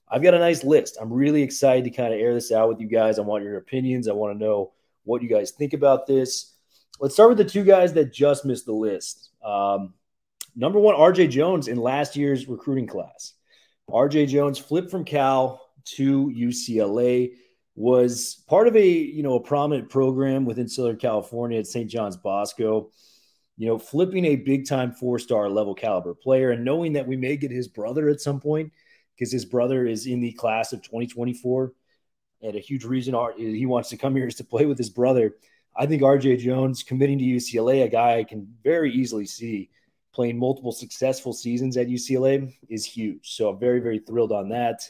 I've 0.08 0.22
got 0.22 0.34
a 0.34 0.38
nice 0.38 0.64
list. 0.64 0.98
I'm 1.00 1.12
really 1.12 1.42
excited 1.42 1.84
to 1.84 1.90
kind 1.90 2.12
of 2.12 2.20
air 2.20 2.34
this 2.34 2.52
out 2.52 2.68
with 2.68 2.80
you 2.80 2.88
guys. 2.88 3.18
I 3.18 3.22
want 3.22 3.44
your 3.44 3.56
opinions. 3.56 4.08
I 4.08 4.12
want 4.12 4.38
to 4.38 4.44
know 4.44 4.72
what 5.04 5.22
you 5.22 5.28
guys 5.28 5.52
think 5.52 5.72
about 5.72 6.06
this. 6.06 6.54
Let's 7.00 7.14
start 7.14 7.30
with 7.30 7.38
the 7.38 7.44
two 7.44 7.64
guys 7.64 7.92
that 7.94 8.12
just 8.12 8.44
missed 8.44 8.66
the 8.66 8.72
list. 8.72 9.30
Um, 9.44 9.94
number 10.54 10.78
one, 10.78 10.94
RJ 10.94 11.30
Jones 11.30 11.68
in 11.68 11.78
last 11.78 12.16
year's 12.16 12.46
recruiting 12.46 12.86
class. 12.86 13.34
RJ 13.88 14.28
Jones 14.28 14.58
flipped 14.58 14.90
from 14.90 15.04
Cal 15.04 15.61
to 15.84 16.30
UCLA, 16.30 17.32
was 17.74 18.42
part 18.48 18.68
of 18.68 18.76
a 18.76 18.88
you 18.88 19.22
know 19.22 19.34
a 19.34 19.42
prominent 19.42 19.88
program 19.88 20.44
within 20.44 20.68
Southern 20.68 20.96
California 20.96 21.58
at 21.58 21.66
St. 21.66 21.90
John's 21.90 22.16
Bosco. 22.16 22.90
You 23.58 23.68
know, 23.68 23.78
flipping 23.78 24.24
a 24.24 24.36
big 24.36 24.66
time 24.66 24.92
four 24.92 25.18
star 25.18 25.48
level 25.48 25.74
caliber 25.74 26.14
player, 26.14 26.50
and 26.50 26.64
knowing 26.64 26.94
that 26.94 27.06
we 27.06 27.16
may 27.16 27.36
get 27.36 27.50
his 27.50 27.68
brother 27.68 28.08
at 28.08 28.20
some 28.20 28.40
point 28.40 28.72
because 29.14 29.32
his 29.32 29.44
brother 29.44 29.86
is 29.86 30.06
in 30.06 30.20
the 30.20 30.32
class 30.32 30.72
of 30.72 30.82
2024, 30.82 31.72
and 32.42 32.56
a 32.56 32.60
huge 32.60 32.84
reason 32.84 33.14
he 33.36 33.66
wants 33.66 33.90
to 33.90 33.96
come 33.96 34.16
here 34.16 34.26
is 34.26 34.34
to 34.36 34.44
play 34.44 34.66
with 34.66 34.78
his 34.78 34.90
brother. 34.90 35.36
I 35.76 35.86
think 35.86 36.02
RJ 36.02 36.40
Jones 36.40 36.82
committing 36.82 37.18
to 37.18 37.24
UCLA, 37.24 37.84
a 37.84 37.88
guy 37.88 38.18
I 38.18 38.24
can 38.24 38.46
very 38.62 38.92
easily 38.92 39.26
see 39.26 39.70
playing 40.12 40.38
multiple 40.38 40.72
successful 40.72 41.32
seasons 41.32 41.76
at 41.76 41.88
UCLA, 41.88 42.52
is 42.68 42.84
huge. 42.84 43.34
So 43.34 43.48
I'm 43.48 43.58
very, 43.58 43.80
very 43.80 43.98
thrilled 43.98 44.32
on 44.32 44.50
that. 44.50 44.82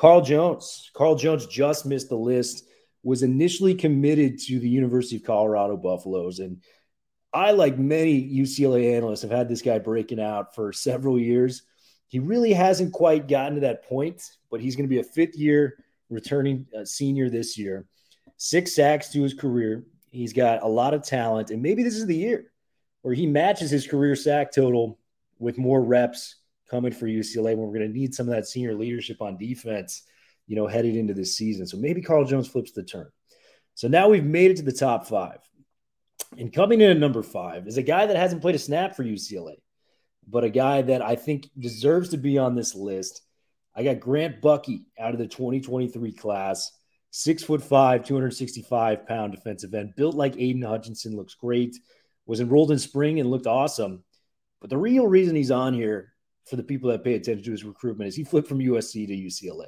Carl 0.00 0.22
Jones. 0.22 0.90
Carl 0.94 1.14
Jones 1.14 1.44
just 1.44 1.84
missed 1.84 2.08
the 2.08 2.16
list, 2.16 2.64
was 3.02 3.22
initially 3.22 3.74
committed 3.74 4.38
to 4.38 4.58
the 4.58 4.68
University 4.68 5.16
of 5.16 5.24
Colorado 5.24 5.76
Buffaloes. 5.76 6.38
And 6.38 6.62
I, 7.34 7.50
like 7.50 7.76
many 7.76 8.18
UCLA 8.34 8.96
analysts, 8.96 9.20
have 9.20 9.30
had 9.30 9.46
this 9.46 9.60
guy 9.60 9.78
breaking 9.78 10.18
out 10.18 10.54
for 10.54 10.72
several 10.72 11.18
years. 11.18 11.64
He 12.08 12.18
really 12.18 12.54
hasn't 12.54 12.94
quite 12.94 13.28
gotten 13.28 13.56
to 13.56 13.60
that 13.60 13.84
point, 13.84 14.22
but 14.50 14.62
he's 14.62 14.74
going 14.74 14.88
to 14.88 14.94
be 14.94 15.00
a 15.00 15.04
fifth 15.04 15.36
year 15.36 15.84
returning 16.08 16.66
uh, 16.74 16.86
senior 16.86 17.28
this 17.28 17.58
year. 17.58 17.84
Six 18.38 18.74
sacks 18.74 19.10
to 19.10 19.22
his 19.22 19.34
career. 19.34 19.84
He's 20.10 20.32
got 20.32 20.62
a 20.62 20.66
lot 20.66 20.94
of 20.94 21.02
talent, 21.02 21.50
and 21.50 21.60
maybe 21.60 21.82
this 21.82 21.96
is 21.96 22.06
the 22.06 22.16
year 22.16 22.50
where 23.02 23.14
he 23.14 23.26
matches 23.26 23.70
his 23.70 23.86
career 23.86 24.16
sack 24.16 24.50
total 24.50 24.98
with 25.38 25.58
more 25.58 25.82
reps 25.82 26.36
coming 26.70 26.92
for 26.92 27.06
UCLA 27.06 27.56
when 27.56 27.58
we're 27.58 27.78
going 27.78 27.92
to 27.92 27.98
need 27.98 28.14
some 28.14 28.28
of 28.28 28.34
that 28.34 28.46
senior 28.46 28.74
leadership 28.74 29.20
on 29.20 29.36
defense, 29.36 30.04
you 30.46 30.54
know, 30.54 30.66
headed 30.66 30.96
into 30.96 31.14
this 31.14 31.36
season. 31.36 31.66
So 31.66 31.76
maybe 31.76 32.00
Carl 32.00 32.24
Jones 32.24 32.48
flips 32.48 32.72
the 32.72 32.84
turn. 32.84 33.10
So 33.74 33.88
now 33.88 34.08
we've 34.08 34.24
made 34.24 34.52
it 34.52 34.58
to 34.58 34.62
the 34.62 34.72
top 34.72 35.06
five. 35.06 35.38
And 36.38 36.52
coming 36.52 36.80
in 36.80 36.90
at 36.90 36.98
number 36.98 37.22
five 37.22 37.66
is 37.66 37.76
a 37.76 37.82
guy 37.82 38.06
that 38.06 38.16
hasn't 38.16 38.42
played 38.42 38.54
a 38.54 38.58
snap 38.58 38.94
for 38.94 39.02
UCLA, 39.02 39.56
but 40.28 40.44
a 40.44 40.50
guy 40.50 40.82
that 40.82 41.02
I 41.02 41.16
think 41.16 41.48
deserves 41.58 42.10
to 42.10 42.16
be 42.16 42.38
on 42.38 42.54
this 42.54 42.74
list. 42.74 43.22
I 43.74 43.82
got 43.82 44.00
Grant 44.00 44.40
Buckey 44.40 44.86
out 44.98 45.12
of 45.12 45.18
the 45.18 45.26
2023 45.26 46.12
class, 46.12 46.70
six 47.10 47.42
foot 47.42 47.62
five, 47.64 48.04
265 48.04 49.06
pound 49.06 49.32
defensive 49.32 49.74
end, 49.74 49.94
built 49.96 50.14
like 50.14 50.36
Aidan 50.36 50.62
Hutchinson, 50.62 51.16
looks 51.16 51.34
great, 51.34 51.76
was 52.26 52.40
enrolled 52.40 52.70
in 52.70 52.78
spring 52.78 53.18
and 53.18 53.30
looked 53.30 53.46
awesome. 53.48 54.04
But 54.60 54.70
the 54.70 54.76
real 54.76 55.08
reason 55.08 55.34
he's 55.34 55.50
on 55.50 55.74
here 55.74 56.12
for 56.46 56.56
the 56.56 56.62
people 56.62 56.90
that 56.90 57.04
pay 57.04 57.14
attention 57.14 57.44
to 57.44 57.50
his 57.50 57.64
recruitment 57.64 58.08
is 58.08 58.16
he 58.16 58.24
flipped 58.24 58.48
from 58.48 58.58
USC 58.58 59.06
to 59.06 59.14
UCLA. 59.14 59.66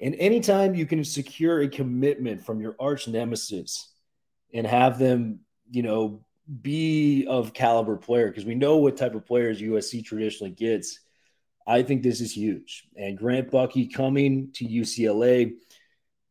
And 0.00 0.14
anytime 0.16 0.74
you 0.74 0.86
can 0.86 1.04
secure 1.04 1.60
a 1.60 1.68
commitment 1.68 2.44
from 2.44 2.60
your 2.60 2.74
arch 2.80 3.06
nemesis 3.06 3.92
and 4.52 4.66
have 4.66 4.98
them, 4.98 5.40
you 5.70 5.82
know, 5.82 6.24
be 6.62 7.26
of 7.28 7.52
caliber 7.52 7.96
player, 7.96 8.28
because 8.28 8.46
we 8.46 8.54
know 8.54 8.78
what 8.78 8.96
type 8.96 9.14
of 9.14 9.26
players 9.26 9.60
USC 9.60 10.04
traditionally 10.04 10.52
gets. 10.52 11.00
I 11.66 11.82
think 11.82 12.02
this 12.02 12.20
is 12.20 12.36
huge. 12.36 12.88
And 12.96 13.16
Grant 13.16 13.50
Buckey 13.50 13.86
coming 13.86 14.50
to 14.54 14.64
UCLA, 14.64 15.52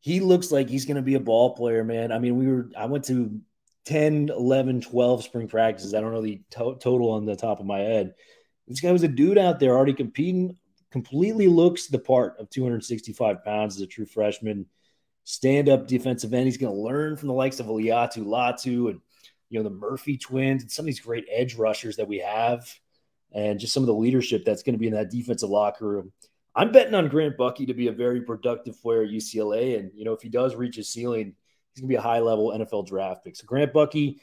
he 0.02 0.20
looks 0.20 0.52
like 0.52 0.68
he's 0.68 0.86
going 0.86 0.98
to 0.98 1.04
be 1.04 1.16
a 1.16 1.20
ball 1.20 1.56
player, 1.56 1.84
man. 1.84 2.12
I 2.12 2.20
mean, 2.20 2.38
we 2.38 2.48
were, 2.48 2.70
I 2.78 2.88
went 2.88 3.06
to 3.06 3.40
10, 3.86 4.30
11, 4.30 4.82
12 4.82 5.24
spring 5.24 5.48
practices. 5.48 5.94
I 5.94 6.02
don't 6.02 6.12
know 6.12 6.22
the 6.22 6.42
to- 6.52 6.78
total 6.80 7.12
on 7.12 7.26
the 7.26 7.36
top 7.36 7.60
of 7.60 7.66
my 7.66 7.80
head. 7.80 8.14
This 8.70 8.80
guy 8.80 8.92
was 8.92 9.04
a 9.04 9.08
dude 9.08 9.40
out 9.40 9.60
there 9.60 9.76
already 9.76 9.94
competing, 9.94 10.56
completely 10.92 11.48
looks 11.48 11.88
the 11.88 11.98
part 12.00 12.40
of 12.40 12.50
265 12.52 13.44
pounds 13.44 13.76
as 13.76 13.82
a 13.82 13.88
true 13.88 14.06
freshman. 14.06 14.68
Stand 15.24 15.68
up 15.68 15.88
defensive 15.88 16.34
end. 16.34 16.46
He's 16.46 16.58
going 16.58 16.74
to 16.74 16.80
learn 16.80 17.18
from 17.18 17.28
the 17.28 17.34
likes 17.34 17.60
of 17.60 17.66
Laiatu 17.66 18.24
Latu 18.24 18.92
and, 18.92 19.02
you 19.50 19.60
know, 19.60 19.64
the 19.64 19.76
Murphy 19.76 20.18
twins 20.18 20.62
and 20.62 20.72
some 20.72 20.84
of 20.84 20.88
these 20.88 21.00
great 21.00 21.26
edge 21.32 21.56
rushers 21.56 21.98
that 21.98 22.08
we 22.08 22.20
have 22.20 22.72
and 23.32 23.60
just 23.60 23.74
some 23.74 23.84
of 23.84 23.88
the 23.88 23.94
leadership 23.94 24.46
that's 24.46 24.64
going 24.64 24.74
to 24.74 24.80
be 24.80 24.88
in 24.88 24.94
that 24.94 25.12
defensive 25.12 25.50
locker 25.50 25.88
room. 25.88 26.12
I'm 26.56 26.72
betting 26.72 26.96
on 26.96 27.08
Grant 27.08 27.38
Buckey 27.38 27.66
to 27.68 27.74
be 27.74 27.88
a 27.88 27.92
very 27.92 28.22
productive 28.22 28.80
player 28.82 29.04
at 29.04 29.10
UCLA. 29.10 29.80
And, 29.80 29.92
you 29.96 30.06
know, 30.06 30.14
if 30.14 30.22
he 30.22 30.30
does 30.30 30.56
reach 30.56 30.76
his 30.76 30.90
ceiling, 30.90 31.36
he's 31.74 31.82
going 31.82 31.90
to 31.90 31.94
be 31.94 31.96
a 31.96 32.02
high 32.02 32.20
level 32.20 32.52
NFL 32.52 32.88
draft 32.88 33.24
pick. 33.24 33.36
So 33.36 33.46
Grant 33.46 33.74
Buckey, 33.74 34.20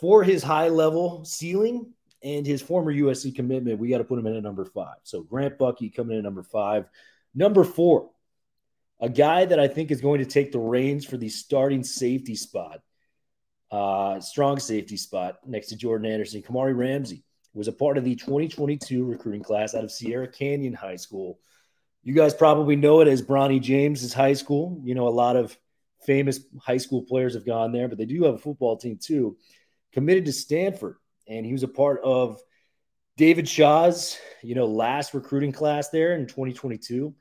for 0.00 0.24
his 0.24 0.42
high 0.42 0.68
level 0.68 1.24
ceiling 1.24 1.92
and 2.24 2.46
his 2.46 2.62
former 2.62 2.92
USC 2.92 3.34
commitment, 3.34 3.78
we 3.78 3.90
got 3.90 3.98
to 3.98 4.04
put 4.04 4.18
him 4.18 4.26
in 4.26 4.36
at 4.36 4.42
number 4.42 4.64
five. 4.64 4.96
So 5.04 5.22
Grant 5.22 5.58
Buckey 5.58 5.90
coming 5.90 6.12
in 6.12 6.18
at 6.18 6.24
number 6.24 6.42
five. 6.42 6.86
Number 7.34 7.62
four, 7.62 8.10
a 9.00 9.08
guy 9.08 9.44
that 9.44 9.60
I 9.60 9.68
think 9.68 9.90
is 9.90 10.00
going 10.00 10.20
to 10.20 10.26
take 10.26 10.50
the 10.50 10.58
reins 10.58 11.04
for 11.04 11.16
the 11.16 11.28
starting 11.28 11.84
safety 11.84 12.34
spot, 12.34 12.80
uh, 13.70 14.20
strong 14.20 14.58
safety 14.58 14.96
spot 14.96 15.38
next 15.46 15.68
to 15.68 15.76
Jordan 15.76 16.10
Anderson, 16.10 16.42
Kamari 16.42 16.76
Ramsey 16.76 17.24
was 17.54 17.68
a 17.68 17.72
part 17.72 17.96
of 17.96 18.04
the 18.04 18.16
2022 18.16 19.04
recruiting 19.04 19.42
class 19.42 19.74
out 19.74 19.84
of 19.84 19.92
Sierra 19.92 20.26
Canyon 20.28 20.74
High 20.74 20.96
School. 20.96 21.38
You 22.02 22.12
guys 22.12 22.34
probably 22.34 22.76
know 22.76 23.00
it 23.00 23.08
as 23.08 23.22
Bronny 23.22 23.60
James's 23.60 24.12
high 24.12 24.34
school. 24.34 24.80
You 24.84 24.94
know, 24.94 25.06
a 25.06 25.10
lot 25.10 25.36
of 25.36 25.56
famous 26.04 26.40
high 26.60 26.76
school 26.76 27.02
players 27.02 27.34
have 27.34 27.46
gone 27.46 27.72
there, 27.72 27.88
but 27.88 27.96
they 27.96 28.04
do 28.04 28.24
have 28.24 28.34
a 28.34 28.38
football 28.38 28.76
team 28.76 28.98
too. 29.00 29.38
Committed 29.92 30.24
to 30.26 30.32
Stanford, 30.32 30.96
and 31.26 31.44
he 31.44 31.52
was 31.52 31.62
a 31.62 31.68
part 31.68 32.00
of 32.02 32.40
David 33.16 33.48
Shaw's, 33.48 34.18
you 34.42 34.54
know, 34.54 34.66
last 34.66 35.14
recruiting 35.14 35.52
class 35.52 35.88
there 35.90 36.14
in 36.14 36.26
2022. 36.26 37.14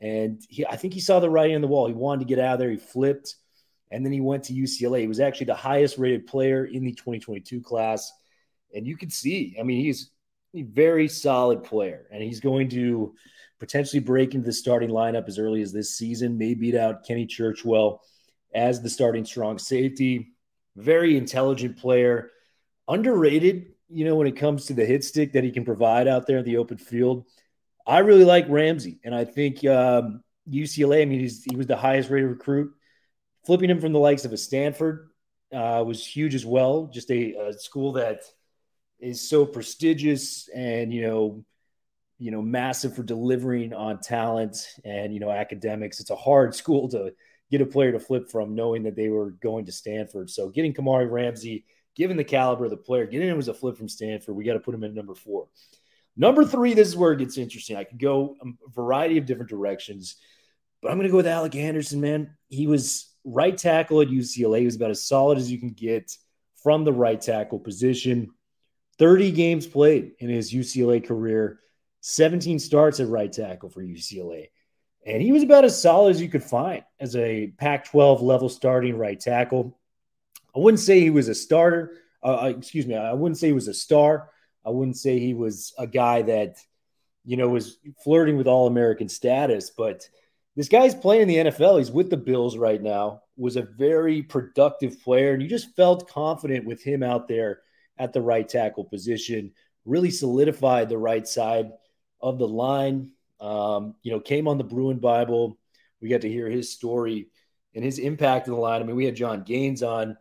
And 0.00 0.40
he, 0.48 0.66
I 0.66 0.76
think 0.76 0.94
he 0.94 1.00
saw 1.00 1.20
the 1.20 1.30
writing 1.30 1.56
on 1.56 1.62
the 1.62 1.68
wall. 1.68 1.86
He 1.86 1.92
wanted 1.92 2.20
to 2.20 2.34
get 2.34 2.38
out 2.38 2.54
of 2.54 2.58
there. 2.58 2.70
He 2.70 2.78
flipped, 2.78 3.36
and 3.90 4.04
then 4.04 4.12
he 4.12 4.20
went 4.20 4.44
to 4.44 4.54
UCLA. 4.54 5.00
He 5.00 5.08
was 5.08 5.20
actually 5.20 5.46
the 5.46 5.54
highest 5.54 5.98
rated 5.98 6.26
player 6.26 6.64
in 6.64 6.84
the 6.84 6.92
2022 6.92 7.60
class 7.60 8.10
and 8.74 8.86
you 8.86 8.96
can 8.96 9.10
see, 9.10 9.56
I 9.58 9.62
mean, 9.62 9.84
he's 9.84 10.10
a 10.54 10.62
very 10.62 11.08
solid 11.08 11.64
player, 11.64 12.06
and 12.10 12.22
he's 12.22 12.40
going 12.40 12.68
to 12.70 13.14
potentially 13.58 14.00
break 14.00 14.34
into 14.34 14.46
the 14.46 14.52
starting 14.52 14.90
lineup 14.90 15.28
as 15.28 15.38
early 15.38 15.62
as 15.62 15.72
this 15.72 15.96
season. 15.96 16.38
May 16.38 16.54
beat 16.54 16.74
out 16.74 17.04
Kenny 17.06 17.26
Churchwell 17.26 17.98
as 18.54 18.80
the 18.80 18.90
starting 18.90 19.24
strong 19.24 19.58
safety. 19.58 20.32
Very 20.76 21.16
intelligent 21.16 21.76
player, 21.76 22.30
underrated. 22.90 23.72
You 23.88 24.04
know, 24.04 24.16
when 24.16 24.26
it 24.26 24.36
comes 24.36 24.66
to 24.66 24.74
the 24.74 24.84
hit 24.84 25.04
stick 25.04 25.32
that 25.32 25.44
he 25.44 25.50
can 25.50 25.64
provide 25.64 26.06
out 26.06 26.26
there 26.26 26.38
in 26.38 26.44
the 26.44 26.58
open 26.58 26.78
field, 26.78 27.26
I 27.86 27.98
really 28.00 28.24
like 28.24 28.46
Ramsey, 28.48 29.00
and 29.04 29.14
I 29.14 29.24
think 29.24 29.64
um, 29.64 30.22
UCLA. 30.48 31.02
I 31.02 31.04
mean, 31.06 31.20
he 31.20 31.56
was 31.56 31.66
the 31.66 31.76
highest 31.76 32.10
rated 32.10 32.30
recruit. 32.30 32.72
Flipping 33.46 33.70
him 33.70 33.80
from 33.80 33.92
the 33.92 33.98
likes 33.98 34.24
of 34.24 34.32
a 34.32 34.36
Stanford 34.36 35.08
uh, 35.52 35.82
was 35.86 36.06
huge 36.06 36.34
as 36.34 36.44
well. 36.44 36.90
Just 36.92 37.10
a, 37.10 37.32
a 37.34 37.52
school 37.54 37.92
that 37.92 38.22
is 39.00 39.28
so 39.28 39.46
prestigious 39.46 40.48
and 40.54 40.92
you 40.92 41.02
know 41.02 41.44
you 42.18 42.30
know 42.30 42.42
massive 42.42 42.94
for 42.94 43.02
delivering 43.02 43.72
on 43.72 43.98
talent 43.98 44.66
and 44.84 45.12
you 45.12 45.20
know 45.20 45.30
academics 45.30 46.00
it's 46.00 46.10
a 46.10 46.16
hard 46.16 46.54
school 46.62 46.88
to 46.88 47.12
get 47.50 47.60
a 47.60 47.66
player 47.66 47.92
to 47.92 47.98
flip 47.98 48.30
from 48.30 48.54
knowing 48.54 48.84
that 48.84 48.94
they 48.94 49.08
were 49.08 49.30
going 49.30 49.64
to 49.64 49.72
stanford 49.72 50.30
so 50.30 50.48
getting 50.48 50.74
kamari 50.74 51.10
ramsey 51.10 51.64
given 52.00 52.16
the 52.16 52.24
caliber 52.24 52.64
of 52.64 52.70
the 52.70 52.76
player 52.78 53.04
getting 53.04 53.28
him 53.28 53.38
as 53.38 53.48
a 53.48 53.54
flip 53.54 53.76
from 53.76 53.86
stanford 53.90 54.34
we 54.34 54.42
got 54.42 54.54
to 54.54 54.60
put 54.60 54.74
him 54.74 54.84
in 54.84 54.94
number 54.94 55.14
four. 55.14 55.48
Number 56.16 56.46
three 56.46 56.72
this 56.72 56.88
is 56.88 56.96
where 56.96 57.12
it 57.12 57.18
gets 57.18 57.36
interesting. 57.36 57.76
I 57.76 57.84
could 57.84 57.98
go 57.98 58.36
a 58.42 58.70
variety 58.74 59.18
of 59.18 59.26
different 59.26 59.50
directions 59.50 60.16
but 60.80 60.90
i'm 60.90 60.96
going 60.96 61.06
to 61.06 61.10
go 61.10 61.18
with 61.18 61.26
alec 61.26 61.54
anderson 61.54 62.00
man. 62.00 62.36
He 62.48 62.66
was 62.66 63.14
right 63.22 63.56
tackle 63.56 64.00
at 64.00 64.08
ucla 64.08 64.58
he 64.58 64.64
was 64.64 64.76
about 64.76 64.90
as 64.90 65.06
solid 65.06 65.36
as 65.36 65.52
you 65.52 65.58
can 65.58 65.72
get 65.72 66.16
from 66.62 66.84
the 66.84 66.92
right 66.92 67.20
tackle 67.20 67.58
position. 67.58 68.30
30 68.98 69.32
games 69.32 69.66
played 69.66 70.12
in 70.18 70.28
his 70.28 70.52
UCLA 70.52 71.06
career, 71.06 71.60
17 72.02 72.58
starts 72.58 73.00
at 73.00 73.08
right 73.08 73.32
tackle 73.32 73.70
for 73.70 73.82
UCLA. 73.82 74.48
And 75.06 75.22
he 75.22 75.32
was 75.32 75.42
about 75.42 75.64
as 75.64 75.80
solid 75.80 76.10
as 76.10 76.20
you 76.20 76.28
could 76.28 76.42
find 76.42 76.84
as 76.98 77.16
a 77.16 77.48
Pac 77.58 77.86
12 77.86 78.20
level 78.20 78.50
starting 78.50 78.96
right 78.96 79.18
tackle. 79.18 79.78
I 80.54 80.58
wouldn't 80.58 80.80
say 80.80 81.00
he 81.00 81.10
was 81.10 81.28
a 81.28 81.34
starter. 81.34 81.96
Uh, 82.22 82.42
uh, 82.42 82.52
excuse 82.56 82.86
me. 82.86 82.96
I 82.96 83.12
wouldn't 83.12 83.38
say 83.38 83.48
he 83.48 83.52
was 83.52 83.68
a 83.68 83.74
star. 83.74 84.30
I 84.64 84.70
wouldn't 84.70 84.96
say 84.96 85.18
he 85.18 85.34
was 85.34 85.72
a 85.78 85.86
guy 85.86 86.22
that, 86.22 86.58
you 87.24 87.36
know, 87.36 87.48
was 87.48 87.78
flirting 88.02 88.36
with 88.36 88.46
all 88.46 88.66
American 88.66 89.08
status. 89.08 89.70
But 89.70 90.08
this 90.56 90.68
guy's 90.68 90.94
playing 90.94 91.22
in 91.22 91.28
the 91.28 91.50
NFL. 91.50 91.78
He's 91.78 91.90
with 91.90 92.10
the 92.10 92.16
Bills 92.16 92.58
right 92.58 92.82
now, 92.82 93.22
was 93.36 93.56
a 93.56 93.62
very 93.62 94.22
productive 94.22 95.00
player. 95.02 95.32
And 95.32 95.42
you 95.42 95.48
just 95.48 95.74
felt 95.76 96.08
confident 96.08 96.66
with 96.66 96.82
him 96.82 97.02
out 97.02 97.28
there 97.28 97.60
at 97.98 98.12
the 98.12 98.20
right 98.20 98.48
tackle 98.48 98.84
position, 98.84 99.52
really 99.84 100.10
solidified 100.10 100.88
the 100.88 100.98
right 100.98 101.26
side 101.26 101.70
of 102.20 102.38
the 102.38 102.48
line. 102.48 103.12
Um, 103.40 103.94
you 104.02 104.12
know, 104.12 104.20
came 104.20 104.48
on 104.48 104.58
the 104.58 104.64
Bruin 104.64 104.98
Bible. 104.98 105.58
We 106.02 106.08
got 106.08 106.22
to 106.22 106.28
hear 106.28 106.48
his 106.48 106.72
story 106.72 107.28
and 107.74 107.84
his 107.84 107.98
impact 107.98 108.48
in 108.48 108.54
the 108.54 108.60
line. 108.60 108.82
I 108.82 108.84
mean, 108.84 108.96
we 108.96 109.04
had 109.04 109.16
Jon 109.16 109.42
Gaines 109.44 109.82
on. 109.82 110.16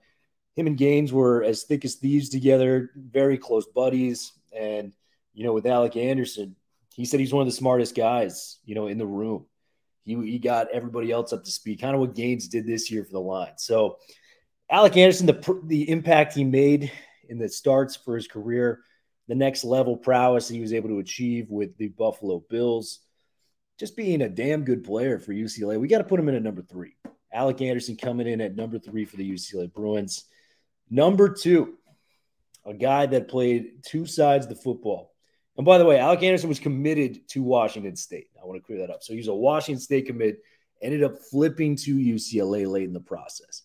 Him 0.60 0.68
and 0.68 0.78
Gaines 0.78 1.14
were 1.14 1.42
as 1.42 1.64
thick 1.64 1.86
as 1.86 1.96
thieves 1.96 2.28
together, 2.28 2.92
very 2.94 3.38
close 3.38 3.66
buddies. 3.66 4.34
And, 4.52 4.94
you 5.34 5.46
know, 5.46 5.54
with 5.54 5.66
Alec 5.66 5.96
Anderson, 5.96 6.58
he 6.94 7.06
said 7.06 7.22
he's 7.22 7.32
one 7.32 7.42
of 7.42 7.48
the 7.48 7.56
smartest 7.56 7.96
guys, 7.96 8.58
you 8.66 8.76
know, 8.76 8.88
in 8.88 8.98
the 8.98 9.06
room. 9.06 9.46
He, 10.04 10.16
he 10.16 10.38
got 10.38 10.70
everybody 10.74 11.12
else 11.12 11.32
up 11.32 11.46
to 11.46 11.52
speed, 11.52 11.80
kind 11.80 11.96
of 11.96 12.02
what 12.02 12.14
Gaines 12.14 12.50
did 12.50 12.68
this 12.68 12.92
year 12.92 13.06
for 13.06 13.14
the 13.14 13.22
line. 13.22 13.54
So, 13.56 14.00
Alec 14.70 14.98
Anderson, 14.98 15.28
the, 15.28 15.62
the 15.64 15.90
impact 15.90 16.34
he 16.34 16.44
made 16.44 16.92
in 17.30 17.38
the 17.38 17.48
starts 17.48 17.96
for 17.96 18.18
his 18.18 18.28
career, 18.28 18.82
the 19.30 19.36
next 19.36 19.64
level 19.64 19.96
prowess 19.96 20.50
he 20.50 20.60
was 20.60 20.74
able 20.74 20.90
to 20.90 21.00
achieve 21.00 21.50
with 21.50 21.78
the 21.78 21.88
Buffalo 21.88 22.44
Bills. 22.50 23.00
Just 23.80 23.96
being 23.96 24.24
a 24.24 24.30
damn 24.30 24.66
good 24.66 24.84
player 24.84 25.20
for 25.20 25.32
UCLA. 25.32 25.80
We 25.80 25.88
got 25.88 26.00
to 26.00 26.04
put 26.04 26.20
him 26.20 26.28
in 26.28 26.36
at 26.36 26.44
number 26.44 26.64
three. 26.64 26.98
Alec 27.32 27.62
Anderson 27.62 27.96
coming 27.96 28.28
in 28.28 28.42
at 28.42 28.58
number 28.58 28.78
three 28.78 29.06
for 29.06 29.16
the 29.16 29.32
UCLA 29.32 29.72
Bruins. 29.72 30.26
Number 30.90 31.30
two, 31.30 31.76
a 32.66 32.74
guy 32.74 33.06
that 33.08 33.28
played 33.28 33.84
two 33.84 34.06
sides 34.06 34.46
of 34.46 34.50
the 34.50 34.62
football. 34.62 35.14
And 35.58 35.66
by 35.66 35.78
the 35.78 35.86
way, 35.86 36.00
Alec 36.00 36.24
Anderson 36.24 36.50
was 36.50 36.60
committed 36.60 37.28
to 37.30 37.44
Washington 37.44 37.96
State. 37.96 38.30
I 38.42 38.46
want 38.46 38.62
to 38.62 38.66
clear 38.66 38.80
that 38.80 38.90
up. 38.90 39.04
So 39.04 39.14
he 39.14 39.18
was 39.18 39.28
a 39.28 39.34
Washington 39.34 39.82
State 39.82 40.06
commit, 40.08 40.42
ended 40.82 41.04
up 41.04 41.20
flipping 41.30 41.76
to 41.78 41.96
UCLA 41.96 42.66
late 42.66 42.86
in 42.86 42.94
the 42.94 43.00
process. 43.00 43.64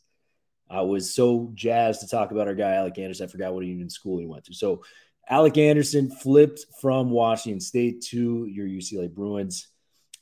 I 0.69 0.81
was 0.81 1.15
so 1.15 1.53
jazzed 1.55 2.01
to 2.01 2.09
talk 2.09 2.31
about 2.31 2.49
our 2.49 2.55
guy, 2.55 2.75
Alec 2.75 2.99
Anderson. 2.99 3.29
I 3.29 3.31
forgot 3.31 3.55
what 3.55 3.65
even 3.65 3.91
school 3.91 4.19
he 4.19 4.27
went 4.27 4.45
to. 4.47 4.55
So, 4.55 4.83
Alec 5.29 5.57
Anderson 5.57 6.11
flipped 6.11 6.67
from 6.81 7.11
Washington 7.11 7.61
State 7.61 8.03
to 8.11 8.45
your 8.47 8.67
UCLA 8.67 9.09
Bruins. 9.09 9.69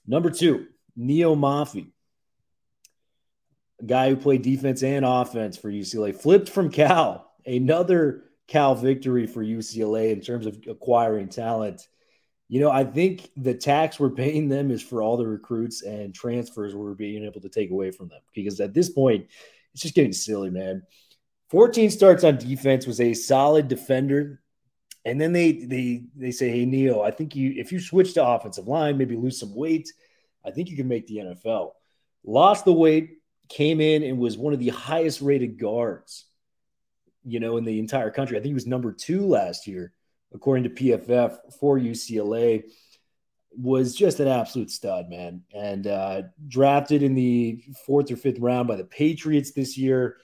Number 0.06 0.30
two, 0.30 0.66
Neo 0.94 1.35
Mafi, 1.35 1.90
guy 3.86 4.10
who 4.10 4.16
played 4.16 4.42
defense 4.42 4.82
and 4.82 5.04
offense 5.04 5.56
for 5.56 5.70
UCLA, 5.70 6.14
flipped 6.14 6.48
from 6.48 6.70
Cal. 6.70 7.32
Another 7.44 8.24
Cal 8.46 8.74
victory 8.74 9.26
for 9.26 9.42
UCLA 9.42 10.12
in 10.12 10.20
terms 10.20 10.46
of 10.46 10.58
acquiring 10.68 11.28
talent. 11.28 11.86
You 12.48 12.60
know, 12.60 12.70
I 12.70 12.84
think 12.84 13.30
the 13.36 13.54
tax 13.54 13.98
we're 13.98 14.10
paying 14.10 14.48
them 14.48 14.70
is 14.70 14.82
for 14.82 15.02
all 15.02 15.16
the 15.16 15.26
recruits 15.26 15.82
and 15.82 16.14
transfers 16.14 16.74
we're 16.74 16.94
being 16.94 17.24
able 17.24 17.40
to 17.40 17.48
take 17.48 17.70
away 17.70 17.90
from 17.90 18.08
them. 18.08 18.20
Because 18.34 18.60
at 18.60 18.74
this 18.74 18.90
point, 18.90 19.26
it's 19.72 19.82
just 19.82 19.94
getting 19.94 20.12
silly, 20.12 20.50
man. 20.50 20.82
14 21.48 21.90
starts 21.90 22.24
on 22.24 22.36
defense 22.36 22.86
was 22.86 23.00
a 23.00 23.14
solid 23.14 23.68
defender. 23.68 24.42
And 25.04 25.20
then 25.20 25.32
they 25.32 25.52
they 25.52 26.04
they 26.14 26.30
say, 26.30 26.50
hey 26.50 26.64
Neil, 26.64 27.02
I 27.02 27.10
think 27.10 27.34
you 27.34 27.54
if 27.56 27.72
you 27.72 27.80
switch 27.80 28.14
to 28.14 28.24
offensive 28.24 28.68
line, 28.68 28.98
maybe 28.98 29.16
lose 29.16 29.40
some 29.40 29.54
weight, 29.54 29.90
I 30.44 30.50
think 30.50 30.68
you 30.70 30.76
can 30.76 30.88
make 30.88 31.06
the 31.06 31.16
NFL. 31.16 31.72
Lost 32.24 32.64
the 32.64 32.72
weight, 32.72 33.21
came 33.49 33.80
in 33.80 34.02
and 34.02 34.18
was 34.18 34.38
one 34.38 34.52
of 34.52 34.58
the 34.58 34.70
highest 34.70 35.20
rated 35.20 35.58
guards, 35.58 36.25
you 37.25 37.40
know, 37.40 37.56
in 37.56 37.64
the 37.64 37.78
entire 37.78 38.11
country. 38.11 38.37
I 38.37 38.40
think 38.40 38.50
he 38.50 38.54
was 38.54 38.66
number 38.66 38.92
two 38.92 39.26
last 39.26 39.66
year, 39.66 39.92
according 40.34 40.64
to 40.64 40.70
PFF 40.70 41.37
for 41.61 41.78
UCLA. 41.78 42.64
was 43.54 43.94
just 43.94 44.20
an 44.20 44.28
absolute 44.28 44.70
stud, 44.70 45.08
man. 45.08 45.42
And 45.54 45.87
uh, 45.87 46.22
drafted 46.49 47.02
in 47.02 47.14
the 47.14 47.62
fourth 47.87 48.11
or 48.11 48.16
fifth 48.16 48.38
round 48.38 48.68
by 48.68 48.76
the 48.76 48.84
Patriots 48.84 49.52
this 49.52 49.76
year. 49.76 50.16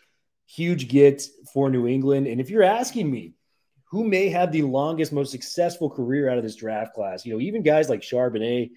Huge 0.47 0.89
get 0.89 1.23
for 1.53 1.69
New 1.69 1.87
England. 1.87 2.27
And 2.27 2.41
if 2.41 2.49
you're 2.49 2.63
asking 2.63 3.11
me, 3.11 3.35
who 3.91 4.05
may 4.05 4.29
have 4.29 4.53
the 4.53 4.63
longest, 4.63 5.13
most 5.13 5.31
successful 5.31 5.89
career 5.89 6.29
out 6.29 6.39
of 6.39 6.45
this 6.45 6.57
draft 6.57 6.95
class, 6.95 7.25
you 7.25 7.33
know, 7.33 7.41
even 7.41 7.63
guys 7.63 7.89
like 7.89 8.01
Charbonnet 8.01 8.71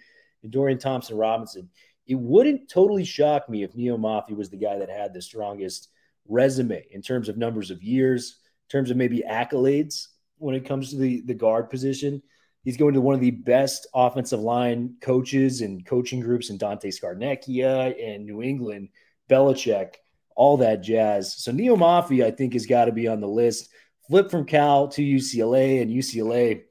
and 0.43 0.51
Dorian 0.51 0.79
Thompson 0.79 1.17
Robinson, 1.17 1.69
it 2.12 2.20
wouldn't 2.20 2.68
totally 2.68 3.06
shock 3.06 3.48
me 3.48 3.63
if 3.63 3.74
Neil 3.74 3.98
Mafi 3.98 4.36
was 4.36 4.50
the 4.50 4.58
guy 4.58 4.77
that 4.77 4.89
had 4.89 5.13
the 5.13 5.22
strongest 5.22 5.88
resume 6.27 6.84
in 6.91 7.01
terms 7.01 7.30
of 7.30 7.38
numbers 7.38 7.72
of 7.72 7.82
years, 7.82 8.36
in 8.65 8.77
terms 8.77 8.91
of 8.91 8.98
maybe 8.98 9.24
accolades 9.25 10.08
when 10.38 10.53
it 10.53 10.65
comes 10.65 10.89
to 10.89 10.98
the, 10.98 11.22
the 11.22 11.34
guard 11.34 11.70
position. 11.70 12.22
He's 12.65 12.75
going 12.75 12.96
to 12.96 13.01
one 13.01 13.15
of 13.15 13.22
the 13.22 13.32
best 13.32 13.88
offensive 13.96 14.41
line 14.41 14.96
coaches 15.00 15.62
and 15.62 15.86
coaching 15.86 16.20
groups 16.20 16.50
in 16.50 16.58
Dante 16.58 16.91
Scarnecchia 16.91 17.96
and 17.98 18.25
New 18.25 18.44
England, 18.44 18.89
Belichick, 19.30 19.94
all 20.36 20.58
that 20.58 20.84
jazz. 20.84 21.38
So 21.38 21.53
Neil 21.53 21.77
Mafi, 21.77 22.25
I 22.25 22.32
think, 22.32 22.51
has 22.53 22.65
got 22.65 22.86
to 22.86 22.91
be 22.91 23.08
on 23.08 23.22
the 23.22 23.27
list. 23.27 23.70
Flip 24.10 24.30
from 24.30 24.44
Cal 24.44 24.89
to 24.89 25.01
UCLA, 25.01 25.82
and 25.82 25.89
UCLA, 25.89 26.63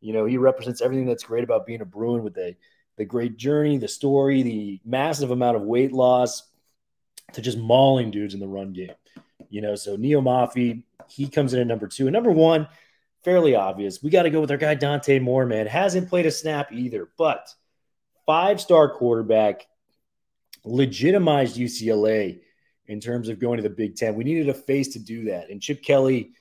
you 0.00 0.12
know, 0.12 0.24
he 0.24 0.38
represents 0.38 0.82
everything 0.82 1.06
that's 1.06 1.22
great 1.22 1.44
about 1.44 1.66
being 1.66 1.82
a 1.82 1.84
Bruin 1.84 2.24
with 2.24 2.34
the 2.34 2.56
the 2.98 3.04
great 3.04 3.36
journey, 3.36 3.78
the 3.78 3.88
story, 3.88 4.42
the 4.42 4.80
massive 4.84 5.30
amount 5.30 5.56
of 5.56 5.62
weight 5.62 5.92
loss, 5.92 6.42
to 7.32 7.40
just 7.40 7.56
mauling 7.56 8.10
dudes 8.10 8.34
in 8.34 8.40
the 8.40 8.48
run 8.48 8.72
game. 8.72 8.92
You 9.48 9.62
know, 9.62 9.76
so 9.76 9.96
Neo 9.96 10.20
Mafi, 10.20 10.82
he 11.08 11.28
comes 11.28 11.54
in 11.54 11.60
at 11.60 11.66
number 11.66 11.86
two. 11.86 12.06
And 12.06 12.12
number 12.12 12.30
one, 12.30 12.68
fairly 13.24 13.54
obvious. 13.54 14.02
We 14.02 14.10
got 14.10 14.24
to 14.24 14.30
go 14.30 14.40
with 14.40 14.50
our 14.50 14.56
guy 14.56 14.74
Dante 14.74 15.18
Moore, 15.20 15.46
man. 15.46 15.66
Hasn't 15.66 16.08
played 16.08 16.26
a 16.26 16.30
snap 16.30 16.72
either, 16.72 17.08
but 17.16 17.48
five 18.26 18.60
star 18.60 18.90
quarterback, 18.90 19.66
legitimized 20.64 21.56
UCLA 21.56 22.40
in 22.86 23.00
terms 23.00 23.28
of 23.28 23.38
going 23.38 23.58
to 23.58 23.62
the 23.62 23.70
Big 23.70 23.96
Ten. 23.96 24.16
We 24.16 24.24
needed 24.24 24.48
a 24.48 24.54
face 24.54 24.88
to 24.88 24.98
do 24.98 25.26
that. 25.26 25.50
And 25.50 25.62
Chip 25.62 25.82
Kelly, 25.82 26.32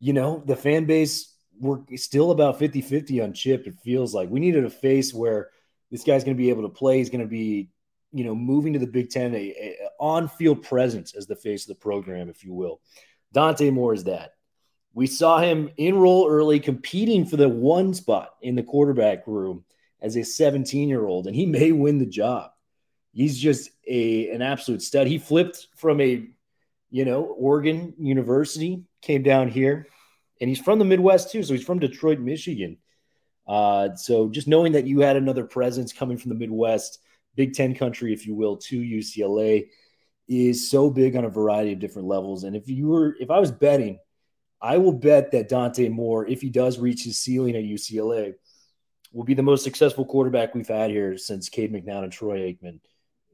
you 0.00 0.12
know, 0.12 0.42
the 0.44 0.56
fan 0.56 0.86
base, 0.86 1.32
we're 1.60 1.80
still 1.94 2.32
about 2.32 2.58
50 2.58 2.80
50 2.80 3.20
on 3.20 3.32
Chip. 3.32 3.66
It 3.66 3.76
feels 3.84 4.12
like 4.12 4.28
we 4.28 4.40
needed 4.40 4.64
a 4.64 4.70
face 4.70 5.14
where 5.14 5.50
this 5.90 6.04
guy's 6.04 6.24
going 6.24 6.36
to 6.36 6.42
be 6.42 6.50
able 6.50 6.62
to 6.62 6.68
play. 6.68 6.98
He's 6.98 7.10
going 7.10 7.20
to 7.20 7.26
be, 7.26 7.70
you 8.12 8.24
know, 8.24 8.34
moving 8.34 8.72
to 8.72 8.78
the 8.78 8.86
Big 8.86 9.10
Ten, 9.10 9.34
a, 9.34 9.38
a 9.38 9.76
on-field 10.00 10.62
presence 10.62 11.14
as 11.14 11.26
the 11.26 11.36
face 11.36 11.64
of 11.64 11.68
the 11.68 11.80
program, 11.80 12.28
if 12.28 12.44
you 12.44 12.52
will. 12.52 12.80
Dante 13.32 13.70
Moore 13.70 13.94
is 13.94 14.04
that. 14.04 14.34
We 14.94 15.08
saw 15.08 15.38
him 15.38 15.70
enroll 15.76 16.28
early, 16.28 16.60
competing 16.60 17.26
for 17.26 17.36
the 17.36 17.48
one 17.48 17.94
spot 17.94 18.30
in 18.40 18.54
the 18.54 18.62
quarterback 18.62 19.26
room 19.26 19.64
as 20.00 20.16
a 20.16 20.20
17-year-old, 20.20 21.26
and 21.26 21.34
he 21.34 21.46
may 21.46 21.72
win 21.72 21.98
the 21.98 22.06
job. 22.06 22.52
He's 23.12 23.38
just 23.38 23.70
a 23.86 24.30
an 24.30 24.42
absolute 24.42 24.82
stud. 24.82 25.06
He 25.06 25.18
flipped 25.18 25.68
from 25.76 26.00
a, 26.00 26.26
you 26.90 27.04
know, 27.04 27.22
Oregon 27.22 27.94
University, 27.98 28.82
came 29.02 29.22
down 29.22 29.48
here, 29.48 29.86
and 30.40 30.48
he's 30.48 30.60
from 30.60 30.78
the 30.78 30.84
Midwest 30.84 31.30
too. 31.30 31.42
So 31.42 31.54
he's 31.54 31.64
from 31.64 31.78
Detroit, 31.78 32.18
Michigan. 32.18 32.76
Uh, 33.46 33.94
so 33.94 34.28
just 34.28 34.48
knowing 34.48 34.72
that 34.72 34.86
you 34.86 35.00
had 35.00 35.16
another 35.16 35.44
presence 35.44 35.92
coming 35.92 36.16
from 36.16 36.30
the 36.30 36.34
Midwest, 36.34 36.98
Big 37.36 37.54
Ten 37.54 37.74
country, 37.74 38.12
if 38.12 38.26
you 38.26 38.34
will, 38.34 38.56
to 38.56 38.80
UCLA 38.80 39.68
is 40.28 40.70
so 40.70 40.88
big 40.88 41.16
on 41.16 41.24
a 41.24 41.30
variety 41.30 41.72
of 41.72 41.78
different 41.78 42.08
levels. 42.08 42.44
And 42.44 42.56
if 42.56 42.68
you 42.68 42.88
were, 42.88 43.16
if 43.20 43.30
I 43.30 43.40
was 43.40 43.52
betting, 43.52 43.98
I 44.62 44.78
will 44.78 44.92
bet 44.92 45.32
that 45.32 45.48
Dante 45.48 45.88
Moore, 45.88 46.26
if 46.26 46.40
he 46.40 46.48
does 46.48 46.78
reach 46.78 47.04
his 47.04 47.18
ceiling 47.18 47.56
at 47.56 47.64
UCLA, 47.64 48.34
will 49.12 49.24
be 49.24 49.34
the 49.34 49.42
most 49.42 49.62
successful 49.62 50.06
quarterback 50.06 50.54
we've 50.54 50.66
had 50.66 50.90
here 50.90 51.18
since 51.18 51.48
Cade 51.48 51.72
McNown 51.72 52.02
and 52.02 52.12
Troy 52.12 52.40
Aikman, 52.40 52.80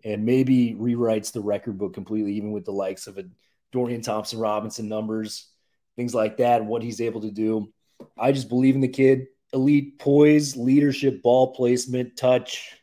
and 0.05 0.25
maybe 0.25 0.75
rewrites 0.75 1.33
the 1.33 1.41
record 1.41 1.79
book 1.79 1.95
completely, 1.95 2.35
even 2.35 2.51
with 2.51 2.65
the 2.65 2.73
likes 2.73 3.07
of 3.07 3.17
a 3.17 3.25
Dorian 3.71 4.03
Thompson 4.03 4.41
Robinson 4.41 4.89
numbers, 4.89 5.49
things 5.95 6.15
like 6.15 6.39
that, 6.39 6.65
what 6.65 6.83
he's 6.83 7.01
able 7.01 7.21
to 7.21 7.31
do. 7.31 7.73
I 8.19 8.33
just 8.33 8.49
believe 8.49 8.75
in 8.75 8.81
the 8.81 8.89
kid 8.89 9.29
elite 9.53 9.99
poise, 9.99 10.57
leadership, 10.57 11.23
ball 11.23 11.55
placement, 11.55 12.17
touch. 12.17 12.77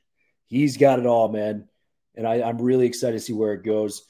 He's 0.45 0.77
got 0.77 0.99
it 0.99 1.05
all, 1.05 1.29
man. 1.29 1.67
And 2.15 2.27
I, 2.27 2.41
I'm 2.41 2.61
really 2.61 2.85
excited 2.85 3.13
to 3.13 3.19
see 3.19 3.33
where 3.33 3.53
it 3.53 3.63
goes. 3.63 4.03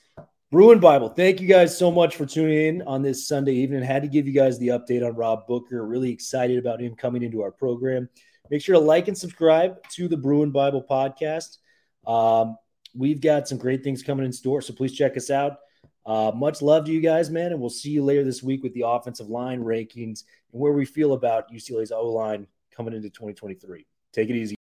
Bruin 0.50 0.80
Bible, 0.80 1.10
thank 1.10 1.42
you 1.42 1.48
guys 1.48 1.78
so 1.78 1.92
much 1.92 2.16
for 2.16 2.26
tuning 2.26 2.68
in 2.78 2.82
on 2.84 3.02
this 3.02 3.28
Sunday 3.28 3.54
evening. 3.54 3.84
Had 3.84 4.04
to 4.04 4.08
give 4.08 4.28
you 4.28 4.34
guys 4.34 4.58
the 4.58 4.70
update 4.70 5.06
on 5.06 5.14
Rob 5.14 5.46
Booker. 5.46 5.86
Really 5.86 6.10
excited 6.10 6.58
about 6.58 6.82
him 6.82 6.96
coming 6.96 7.22
into 7.22 7.42
our 7.42 7.52
program. 7.52 8.08
Make 8.50 8.62
sure 8.62 8.76
to 8.76 8.80
like 8.80 9.10
and 9.10 9.18
subscribe 9.18 9.76
to 9.96 10.08
the 10.08 10.16
Bruin 10.16 10.52
Bible 10.52 10.86
podcast. 10.90 11.58
Um, 12.06 12.58
we've 12.96 13.20
got 13.20 13.50
some 13.50 13.58
great 13.58 13.84
things 13.84 14.04
coming 14.04 14.26
in 14.26 14.32
store, 14.32 14.62
so 14.62 14.74
please 14.74 14.94
check 14.94 15.18
us 15.18 15.30
out. 15.30 15.58
Uh, 16.06 16.32
much 16.34 16.62
love 16.62 16.86
to 16.86 16.92
you 16.94 17.02
guys, 17.02 17.30
man, 17.30 17.52
and 17.52 17.60
we'll 17.60 17.70
see 17.70 17.90
you 17.90 18.02
later 18.02 18.24
this 18.24 18.42
week 18.42 18.64
with 18.64 18.74
the 18.74 18.88
offensive 18.88 19.28
line 19.28 19.62
rankings 19.62 20.24
and 20.52 20.62
where 20.62 20.74
we 20.74 20.86
feel 20.86 21.14
about 21.14 21.52
UCLA's 21.52 21.92
O 21.92 22.08
line 22.08 22.48
coming 22.72 22.94
into 22.94 23.10
2023. 23.10 23.86
Take 24.14 24.30
it 24.30 24.36
easy. 24.36 24.57